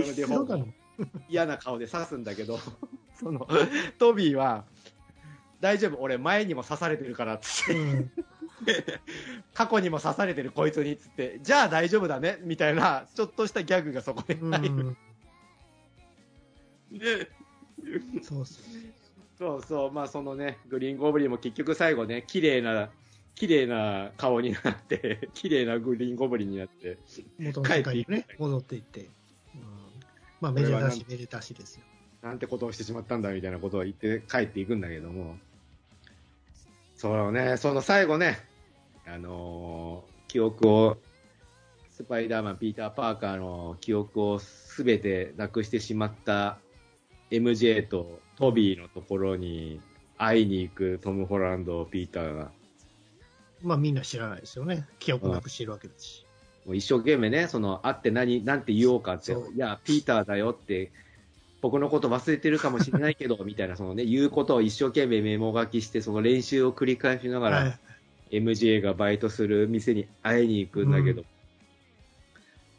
[0.00, 0.72] ム・デ・ホー
[1.28, 2.58] 嫌な顔で刺すんだけど、
[3.18, 3.46] その、
[3.98, 4.64] トビーは、
[5.60, 8.12] 大丈夫、俺前にも刺されてるからっつって、うん、
[9.54, 14.96] 過去にも刺されてるこいつにっつって、じゃあ大丈夫だね、みたいな、ちょっとしたギャグがそこで入る。
[16.90, 18.64] うん、そうそう。
[19.38, 22.90] そうそう、まあそのね、グリーンゴブリンも結局最後ね、綺麗な、
[23.36, 26.98] 綺麗な顔になって、綺麗なグリーンゴブリンになって、
[27.38, 29.08] 元の世界にね、戻っていって。
[30.40, 31.82] まあ、めでたし、めでたしですよ。
[32.22, 35.36] なんてことをしてしまったんだみたいなことを言って帰っていくんだけども、
[36.96, 38.40] そうね、その最後ね、
[39.06, 40.98] あのー、記憶を、
[41.90, 46.58] スパイダーマン、ピーター・パーカーの記憶をすべてなくしてしまった
[47.30, 49.80] MJ とトビーのところに
[50.16, 52.50] 会いに行くトム・ホランド、ピーターが。
[53.62, 54.86] まあみんな知らないですよね。
[54.98, 56.24] 記憶なくしてるわけだし。
[56.68, 60.92] もう一生懸命ね、その、会って何、なんて言おうかって、いや、ピーターだよって、
[61.62, 67.78] 僕のこと忘れてるかもしれないけど、 みたいな、そのね、言うことを一生懸命メモ書きして、その練習を繰り返しながら、は
[68.30, 71.26] い、MJ がバイトする店に会いに行くんだけど、うん、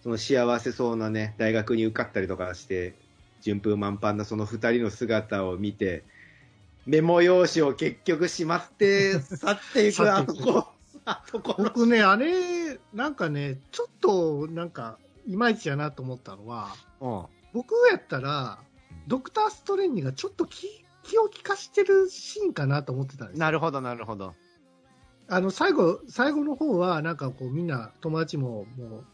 [0.04, 2.94] その幸せそうなね、大学に受かったりとかして、
[3.42, 6.04] 順風満帆なその二人の姿を見て、
[6.86, 10.16] メモ用紙を結局しまって去っていく。
[10.16, 10.78] あの子。
[11.58, 14.97] 僕ね、あれ、なんかね、ちょっと、なんか、
[15.28, 18.60] いまいちやなと思ったのは、うん、僕やったら、
[19.08, 20.68] ドクター・ストレンジがちょっと気
[21.04, 24.36] 気を利かしてるシーンかなと思ってたんですなるほど、なるほど。
[25.28, 29.06] あの、最後、最後の方は、なんかこう、みんな、友達も、もう、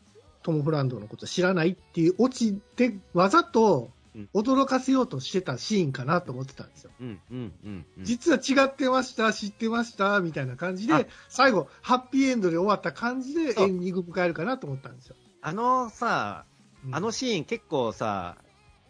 [0.44, 3.92] トム・フランドのこと知らないっていうオチで、わざと、
[4.34, 6.92] 驚かせようとしてたシーンかなと思ってたんですよ。
[7.02, 15.16] うんうんうんうん、実は違ってました、知ってました、みたいな感じで、最後、ハッピーエンドで終わった感じでエンディング迎えるかなと思ったんですよ。
[15.42, 16.46] あのさ、
[16.92, 18.38] あのシーン結構さ、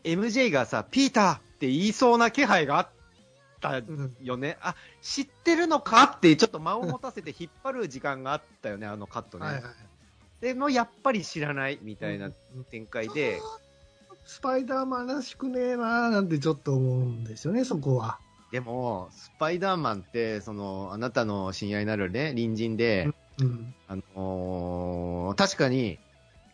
[0.03, 2.89] MJ がさ、ピーターって言いそうな気配があっ
[3.59, 3.87] たよね。
[4.27, 9.45] うん、あ、知ってるのかってちょっと間を持たせて引っ張る時間があったよね、あのカットね。
[9.45, 9.63] はいはい、
[10.41, 12.29] でもやっぱり知らないみたいな
[12.69, 13.41] 展開で、
[14.25, 18.19] スパイダーマンらしくねえなーなんてちょっと思うんですよね、そこは。
[18.51, 23.09] でも、スパイダーマンって、その、あなたの親愛なるね、隣人で、
[23.39, 25.99] うん、あのー、確かに、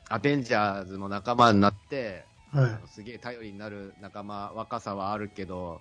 [0.10, 5.80] アベンジャーズの仲間になって、はい、すげえ頼りになる仲間、若さはあるけど、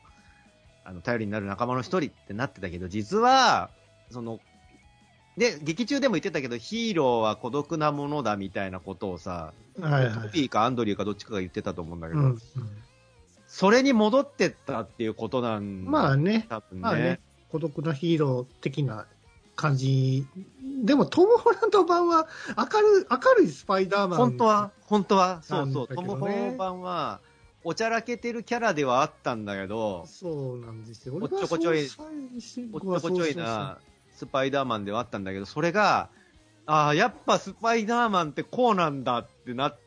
[0.85, 3.71] あの、頼りになる仲間の一人ってなってたけど、実は、
[4.11, 4.39] その、
[5.41, 12.39] で、劇中でも言ってたけど、ヒーローは孤独なものだみたいなことをさ、はいはい、トピーかアンドリューかどっちかが言ってたと思うんだけど、うんうん、
[13.47, 17.21] それに戻ってったっていうことなんだ、まあね、多分ね,、まあね。
[17.51, 19.07] 孤独なヒーロー的な
[19.57, 20.27] 感じ。
[20.85, 22.29] でも、トム・ホランド版は
[22.59, 24.19] 明るい、明るいスパイダーマン。
[24.19, 27.21] 本当は、本当は、そうそう、トム・ホランド版は、
[27.65, 31.15] おちゃらけてるキャラではあったんだけど、そうなんですよ。
[31.19, 33.79] おっちょこちょいおっちょこちょいな
[34.21, 36.11] スパイダーマンではあったんだけど、それが、
[36.67, 39.79] ああ、やっぱスパイダーマンってこうなんだってなっ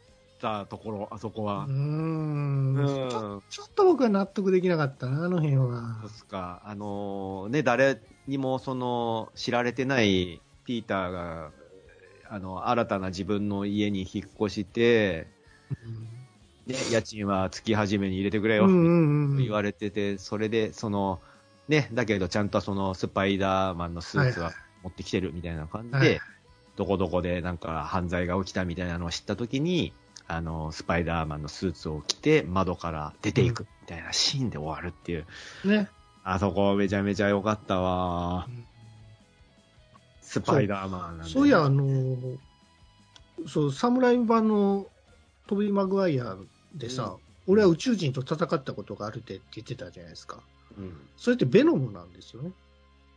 [0.42, 1.72] たところ、あそこはうー。
[1.72, 6.10] んうんちょちょっと僕は納得できなかったな、あの辺はそう。
[6.10, 6.64] っすか。
[6.66, 11.52] あのーね、誰にもその、知られてないピーターが、
[12.28, 15.28] あの、新たな自分の家に引っ越して、
[16.66, 18.68] ね、家賃は月始めに入れてくれよ、
[19.38, 21.22] 言われてて、それで、その、
[21.68, 24.52] ね、だけどちゃんとそのスパイダーマンのスーツは
[24.84, 26.20] 持ってきてるみたいな感じで、はい
[26.76, 29.94] どこどこでなんか犯罪が起きたみたいなのを知ったときに、
[30.28, 35.26] あの、スパイダーマンのスーツを着て窓から出ていくみたいなシーンで終わるっていう、
[35.66, 35.90] ね。
[36.24, 38.48] あそこめちゃめちゃ良かったわ。
[40.22, 41.34] スパイダーマンなんで。
[41.34, 42.38] そういや、あのー
[43.48, 44.88] そう、侍版の
[45.48, 46.38] トビー・マグワイア
[46.74, 50.42] でさ、俺は宇宙人と戦ったことがあるって言ってたじゃないですか。
[50.78, 50.94] うん。
[51.18, 52.52] それってベノムなんですよね。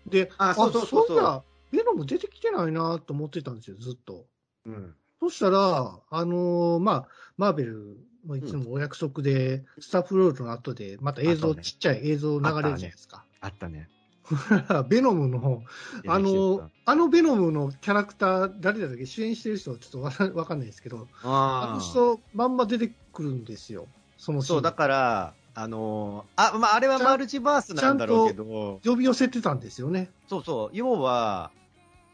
[0.07, 1.45] で、あそうそうそうそう
[1.77, 4.27] ベノム出てきてないなと思ってたんですよ、ずっと。
[4.67, 4.95] うん。
[5.21, 13.25] そしたら、あのーまあ、マーベルもいつもお約束で、スタッフロールの後で、また映像、ねちっちゃい映像流れるじゃないですか。
[13.41, 13.89] あったね。
[14.89, 15.63] ベノムの、
[16.09, 19.07] あのた、あのベノムのキャラクター、誰だっけ？
[19.07, 23.87] 主演してる人はちょっとわかわかんないですけど、あの人、まんま出てくるんですよ。
[24.19, 30.11] そのそう、だから、あのーあ、まあ、あれはマルチバースなんだろうけど、呼び寄せてたんですよね。
[30.29, 31.51] そうそう、要は、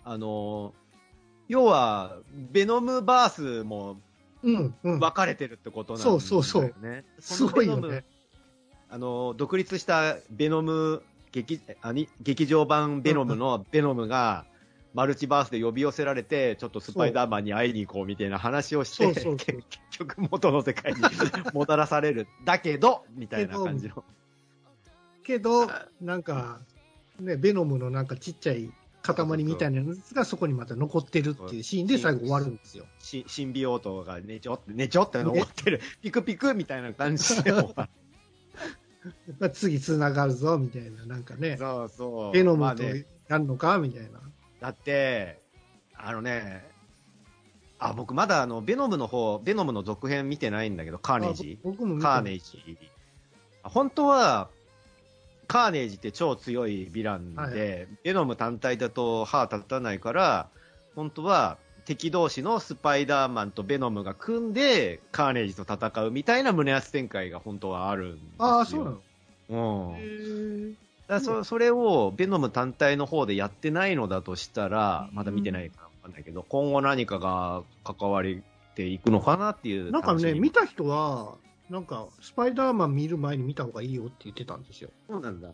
[0.04, 0.72] あのー
[1.48, 4.00] 要は、ベノムバースも
[4.44, 5.00] うん、うん。
[5.00, 6.20] 分かれてるってことなんだよね。
[6.20, 8.04] そうそうそうすごいよね。
[8.88, 14.44] あのー独立したベノム劇あに劇場版ベノムのベノムが、
[14.94, 21.00] マルチバースで呼び寄せられて、ちょっとスパイダーマンに会いに行こうみたいな話をして、そうそうそう結局元の世界に
[21.54, 22.26] 戻らされる。
[22.44, 24.04] だけど、みたいな感じの。
[25.22, 25.68] けど、
[26.00, 26.60] なんか、
[27.20, 28.72] ね、ベノムのなんかちっちゃい
[29.02, 32.86] 塊みたいなやつがそこにまた残ってるっていうシーンで最後終わるんですよ。
[32.98, 35.80] しシンビオートがねちょって、ねちょって残ってる。
[36.02, 37.90] ピクピクみたいな感じで終わる。
[39.40, 42.32] まあ次繋がるぞ、みたいな、なんかね、そうそう。
[42.32, 44.20] ベノムとまあねやるのか、みたいな。
[44.62, 45.40] だって、
[45.96, 46.64] あのね、
[47.80, 51.68] あ、僕まだあの、ベノムの方、ベノムの続編見てないんだけど、カーネージあ。
[51.68, 52.78] 僕もカーネージ。
[53.64, 54.48] 本当は、
[55.48, 60.48] カーネージって超強いヴィランで、ベノム単体だと歯立たないから、
[60.94, 68.30] 本当は敵同士のスパイダーマンとベノムが組んで、カーネージと戦うみたいな胸圧展開が本当はあるんですよ。
[68.38, 68.90] ああ、そうな
[69.50, 69.96] の？
[69.98, 70.76] うん。
[71.08, 78.42] だそそれをベノム単体の方でやってないのだとしたら、まだ見てないからわかんないけど、今後何かが関わり
[78.74, 79.90] ていくのかなっていう。
[79.90, 81.36] なんかね、見た人は、
[81.70, 84.90] なんか、スパイダーマン見る前に見た方がいいよって言ってたんですよ。
[85.08, 85.52] そうなんだ。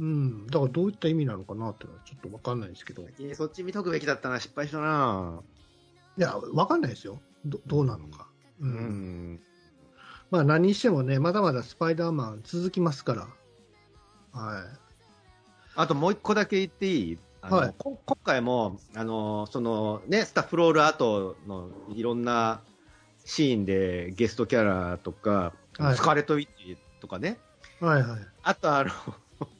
[0.00, 0.46] うん。
[0.46, 3.02] だからどういった意味なのかなっていうのはちょっとわかんないですけど。
[3.02, 5.40] いえーそっち見とくべきだったな、失敗したな
[6.16, 7.20] や、わかんないですよ。
[7.44, 8.28] どどうなのか。
[8.60, 8.66] う。
[8.66, 9.40] うんん。
[10.30, 13.28] まあ何にしてもね、まだまだスパイダーマン続きますから。
[14.32, 14.81] はい。
[15.74, 17.18] あともう一個だけ言っていい？
[17.40, 22.60] あの、はいこ今回も、あの、そのね、スタッフロール後のいろんな
[23.24, 27.38] シーンでゲストキャラとか、はいスカーレット・ウィッチとかね、
[27.80, 28.20] はいはい。
[28.42, 28.90] あとあの、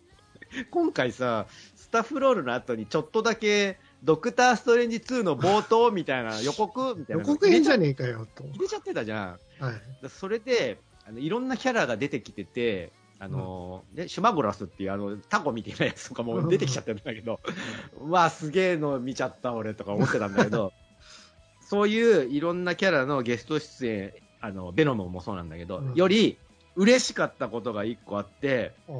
[0.70, 8.44] 今回さ、スタッフロールの後にちょっとだけ、ドクター・ストレンジ2の冒頭みたいな 予告みたいなの予告編じゃねえかよ、と。
[8.44, 9.64] 入れちゃってたじゃん。
[9.64, 10.08] はい。
[10.08, 12.92] それで、あのいろんなキャラが出てきてて、
[13.22, 17.38] あの、ね、シュマゴラスっていうあの、タコみたいなやつとかも出てきちゃってるんだけど、
[18.10, 20.72] わあ、すげえの見ちゃった俺とか思ってたんだけど、
[21.62, 26.36] そういういろんなキャラのゲスト出演、あの、ベノムもそうなんだけど、うんより
[26.74, 28.92] 嬉しかったことが一個あって、あ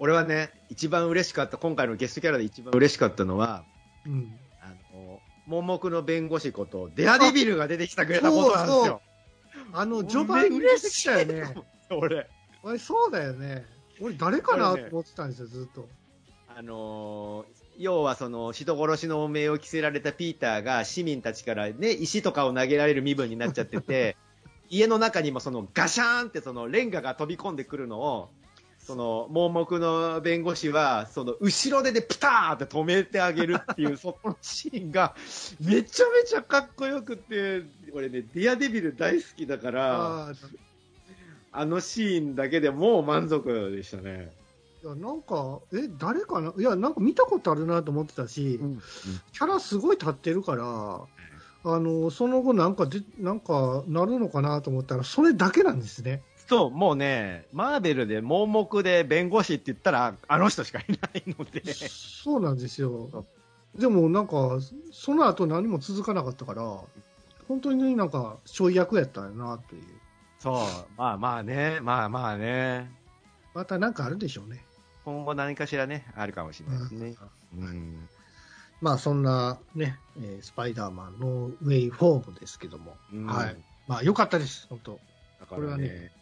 [0.00, 3.62] 俺はね、一番嬉しかった、今回のゲストキャラで一番嬉しかったのは、
[4.04, 4.36] うん。
[4.60, 9.02] あの、盲目の弁護士こと、デアデビルが出てきてくれたことなんですよ。
[9.72, 11.54] あの、序盤に出てきたよね。
[11.90, 12.28] 俺。
[12.64, 13.64] あれ、そうだよね。
[14.00, 15.88] 俺、誰かなと思ってたんですよ、ずっと。
[16.48, 24.18] あのー要はその人殺しの汚名を着せられたピーターが市民たちからね、石とかを投げられる身分になっちゃってて、
[24.68, 28.28] 家の中にもそのガシャーンってそのレンガが飛び込んでくるのを、
[28.78, 35.14] その盲目の弁護士は、その後ろででピターって止めてあげるっていう、 そのシーンが
[35.60, 37.62] めちゃめちゃかっこよくて、
[37.94, 40.34] 俺ね、ディアデビル大好きだから、
[41.52, 44.32] あのシーンだけでもう満足でしたね。
[44.82, 46.54] いや、なんか、え、誰かな？
[46.56, 48.58] いや、なんか見たことあるなと思ってたし、
[49.32, 51.00] キャラすごい立ってるから、
[51.62, 56.22] あの、その後なんかで、なんかなるのかなと思ったら、それだけなんですね。
[56.48, 61.62] そう、もうね、マーベルで盲目で弁護士って言ったら、あの人しかいないので。
[61.74, 63.24] そうなんですよ。
[63.78, 64.58] でもなんか、
[64.92, 66.62] その後何も続かなかったから、
[67.46, 69.82] 本当になんか、ちょい役やったんやなという。
[70.40, 70.54] そう、
[70.96, 72.90] まあまあね、まあまあね。
[73.54, 74.64] またなんかあるでしょうね。
[75.04, 77.14] 今後何かしらね、あるかもしれないですね。
[77.58, 78.08] うん。
[78.80, 83.56] まあそんなね、えースパイダーマンのウェイフォームですけども、うんはい。
[83.86, 84.92] まあ良かったです、本当。
[85.40, 86.12] だからこれはねね、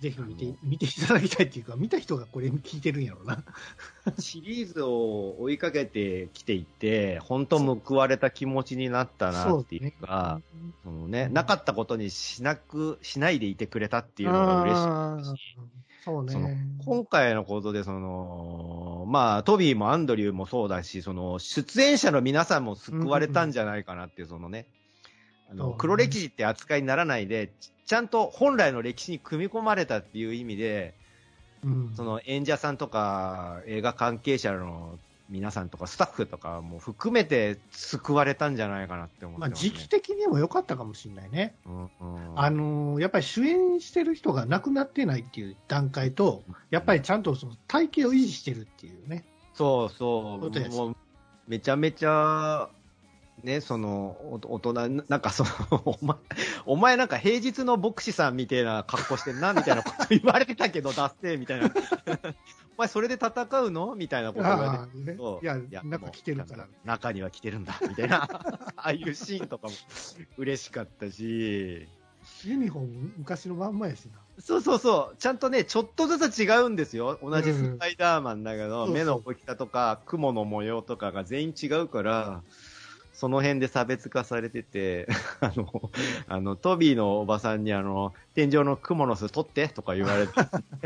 [0.00, 3.42] ぜひ見て見ていただきたいっていうか、見た人がこれ聞いてるんやろうな。
[4.20, 10.40] シリーズを追いかけてきていて、本当報われた気持ちになったなっていうか、
[10.88, 14.80] そのね、なかったことにしなく、しないでいてくれたっていうのが嬉しい。
[14.82, 15.24] あー
[16.04, 16.58] そうそのね。
[16.84, 24.66] 今回のことで、その、まあ、トビーもアンドリューもそうだし、その、出演者の皆さんも救われたんじゃないかなっていう、そのね、
[25.50, 30.94] あの、黒歴史って扱いにならないで、ちちゃんと本来の歴史に組み込まれたっていう意味で、
[31.64, 34.98] うんその演者さんとか映画関係者の
[35.28, 39.70] 皆さんとかスタッフとかも含めて救われたんじゃないかなって思ってまあ、ます、ね。
[39.70, 41.54] 時期的にも良かったかもしれないね。
[41.66, 41.88] うんうん
[42.34, 49.24] あのーやっぱり主演してる人が亡くなってないっていう段階と、やっぱりちゃんとその体型を維持してるっていうね。
[49.54, 50.70] そうそう。
[50.70, 50.96] もう
[51.46, 52.68] めちゃめちゃ、
[53.42, 56.16] ね、その、お大人、なんかその、お前、
[56.66, 61.70] お前なんか平日の牧師さんみたいな格好してんな、みたいなこと言われてたけど、ダッセーみたいな。
[62.78, 63.96] お前それで戦うの？
[63.96, 66.68] みたいなこと言われてああねいや、なんか来てるから。
[66.84, 68.22] 中には来てるんだ、みたいな。
[68.76, 69.74] ああいうシーンとかも
[70.36, 71.88] 嬉しかったし。
[72.44, 74.20] ユニフォーム昔のまんまやしな。
[74.38, 75.16] そうそうそう。
[75.16, 77.18] ちゃんとね、ちょっとずつ違うんですよ。
[77.20, 82.42] 同じスパイダーマンだけど、うん目の大きさとか、雲の模様とかが全員違うから、
[83.18, 85.08] その辺で差別化されてて、
[85.42, 85.90] あの、
[86.28, 90.32] あの、トビーのおばさんにあの、天井のクモの巣取ってとか言われて、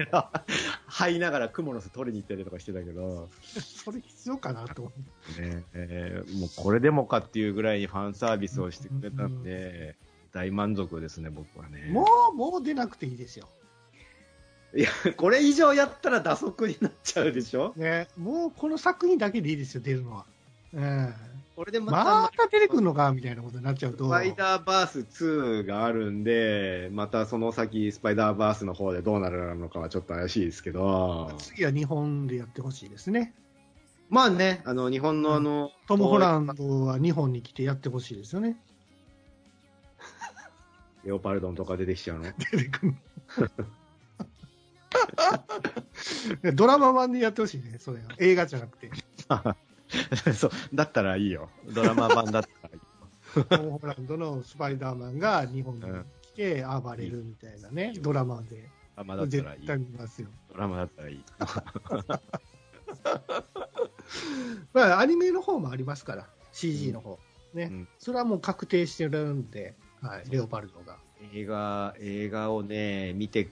[0.88, 3.28] 這いながらクモの巣取りに行ったりとかしてたけど、
[3.84, 4.90] それ必要かなと思
[5.32, 5.42] って。
[5.42, 9.94] ね、えーもうこれでもかっていうぐらいにファンサービスをしてくれたんで、
[10.32, 11.90] 大満足ですね、僕はね。
[11.92, 13.46] もう、もう出なくていいですよ。
[14.74, 17.74] いや、これ以上やったら打足になっちゃうでしょ？
[17.76, 20.24] ね、もうこの作品だけでいいですよ、出るのは。
[20.72, 21.12] え
[21.54, 24.06] これでえまた、また出てくるのかみたいなことになっちゃうと。
[24.06, 33.34] スパイダーバース2があるんで、またその先、スパイダーバースの方でどうなるのかはちょっと怪しいですけど、次は日本でやってほしいですね。
[34.08, 38.58] まあね、あの、日本のあの、トム・ホランドは日本に来てやってほしいですよね。
[41.04, 42.24] レオパルドンとか出てきちゃうの？
[42.50, 42.98] 出てくるの
[46.54, 48.04] ドラマ版でやってほしいね、それは。
[48.18, 48.90] 映画じゃなくて。
[50.34, 51.50] そう、だったらいいよ。
[51.70, 52.82] ドラマ版だったらいいよ。
[53.44, 55.82] トム・ホランドのスパイダーマンが日本に
[56.22, 58.68] 来て暴れるみたいなね、ドラマで。
[58.96, 59.66] ドラマだった絶らいい。
[59.66, 60.28] 対見ますよ。
[60.52, 61.24] ドラマだったらいい。
[64.72, 67.18] まあ、アニメの方もありますから、CG の方。
[67.54, 67.64] ね。
[67.64, 70.98] うんそれはもう確定してるんで、はい、レオパルドが。
[71.32, 73.48] 映画、映画をね、見て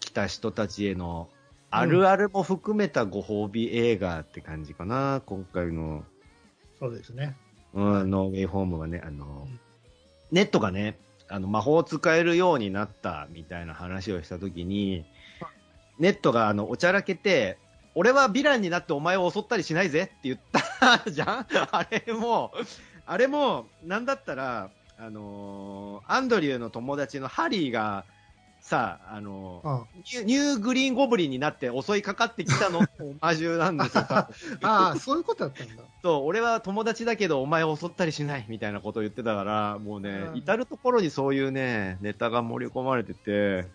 [0.00, 1.28] きた人たちへの、
[1.70, 6.04] あるあるも含めたご褒美映画って感じかな、今回の、
[6.78, 7.36] そうですね。
[7.74, 9.60] うん、ノーウェイホームはね、あの、うん。
[10.32, 10.98] ネットがね、
[11.28, 15.04] あの、魔法を使えるようになったみたいな話をしたときに、
[15.98, 17.58] ネットがあの、おちゃらけて、
[17.94, 20.38] 俺はヴィランになってお前を襲ったりしないぜって言っ
[20.80, 21.46] たじゃん？
[21.70, 22.52] あれも、
[23.06, 28.04] あれも、なんだったら、あのーアンドリューの友達のハリーが、
[28.60, 34.04] さ、ああニューニューグリーンゴブリンになって襲いかかってきたのとオマージュなんですよ。
[34.08, 34.28] あ
[34.62, 35.82] あ、そういうことだったんだ。
[36.02, 43.66] そう、俺は友達だけどお前を襲ったりしないみたいなことを言ってたから、もうね、うん至るところにそういうね、ネタが盛り込まれてて、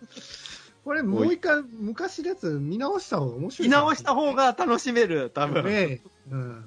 [0.84, 5.64] これもう一回昔のやつ見直した方が面白い見直した方が楽しめる、多分。
[5.64, 6.64] ねうん。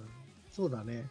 [0.52, 1.08] そうだね。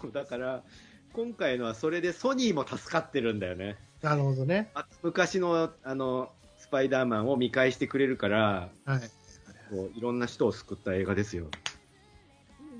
[0.00, 0.64] そう、だから、
[1.12, 3.76] 今回のはそれでソニーも助かってるんだよね。
[4.02, 4.70] なるほどね。
[4.74, 9.00] あ昔の、あの、スパイダーマンを見返してくれるから、はい。
[9.70, 11.46] こういろんな人を救った映画ですよ。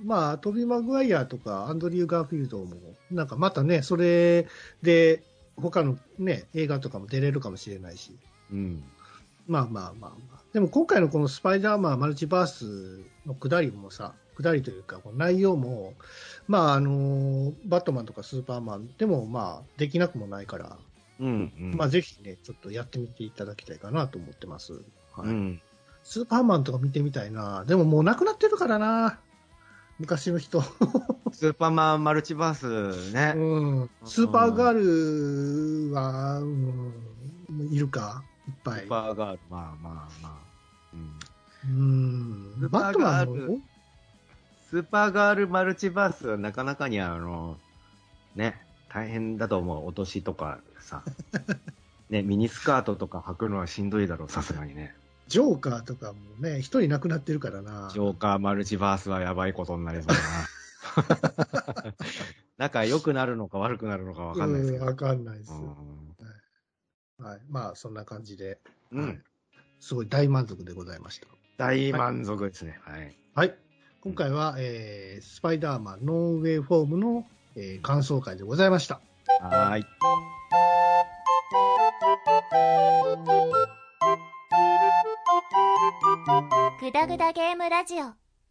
[0.04, 2.76] まあ、トビー・マグワイアとかアンドリュー・ガーフィールドも、
[3.10, 4.46] なんかまたね、それ
[4.82, 5.22] で、
[5.56, 8.16] 他のね、映画とかも出れるかもしれないし。
[8.52, 8.84] うん。
[9.48, 10.42] まあまあまあまあ。
[10.52, 15.94] でも今回のこのスパイダーマンマルチバースの下りもさ、下りというか、この内容も、
[16.46, 20.78] まああの、バットマンとかスーパーマンでもまあできなくもないから、
[21.20, 21.74] うん、うん。
[21.76, 24.72] まあぜひね、ちょっとやってみていただきたいかなと思ってます。
[25.14, 25.60] はいうん。
[26.04, 27.64] スーパーマンとか見てみたいな。
[27.64, 29.18] でももうなくなってるからな。
[29.98, 30.62] 昔の人。
[31.32, 33.34] スーパーマンマルチバースね。
[33.36, 33.90] うん。
[34.04, 36.92] スーパーガールは、うん、
[37.70, 38.22] いるか？
[38.46, 38.80] いっぱい。
[38.82, 40.38] スーパーガール、まあまあまあ。
[40.94, 41.18] うん。
[41.68, 42.68] うん。
[42.70, 43.60] バットマン
[44.70, 47.58] スーパーガールマルチバースはなかなかにあの、
[48.36, 49.86] ね、大変だと思う。
[49.86, 51.02] お年とかさ。
[52.10, 54.94] ね、ミニスカートとか履くのはしんどいだろう、さすがにね。
[55.28, 57.90] ジョーカーとかもね、一人亡くなってるからな。
[57.92, 61.94] ジョーカーマルチバースはやばいことになりそうだな。
[62.56, 64.86] 仲良くなるのか悪くなるのかわかんないですけど。
[64.86, 65.52] わかんないです。
[67.18, 67.40] はい。
[67.50, 68.58] まあ、そんな感じで。
[68.90, 69.22] うん、
[69.80, 71.28] すごい大満足でございました。
[71.58, 72.78] 大満足ですね。
[72.82, 73.16] はい。
[73.34, 73.58] はい。
[74.00, 77.26] 今回は、えー、スパイダーマンノーウェイフォームの、
[77.56, 79.00] えー、感想会でございました。
[79.40, 79.84] はい。
[86.80, 88.27] グダグダゲームラジオ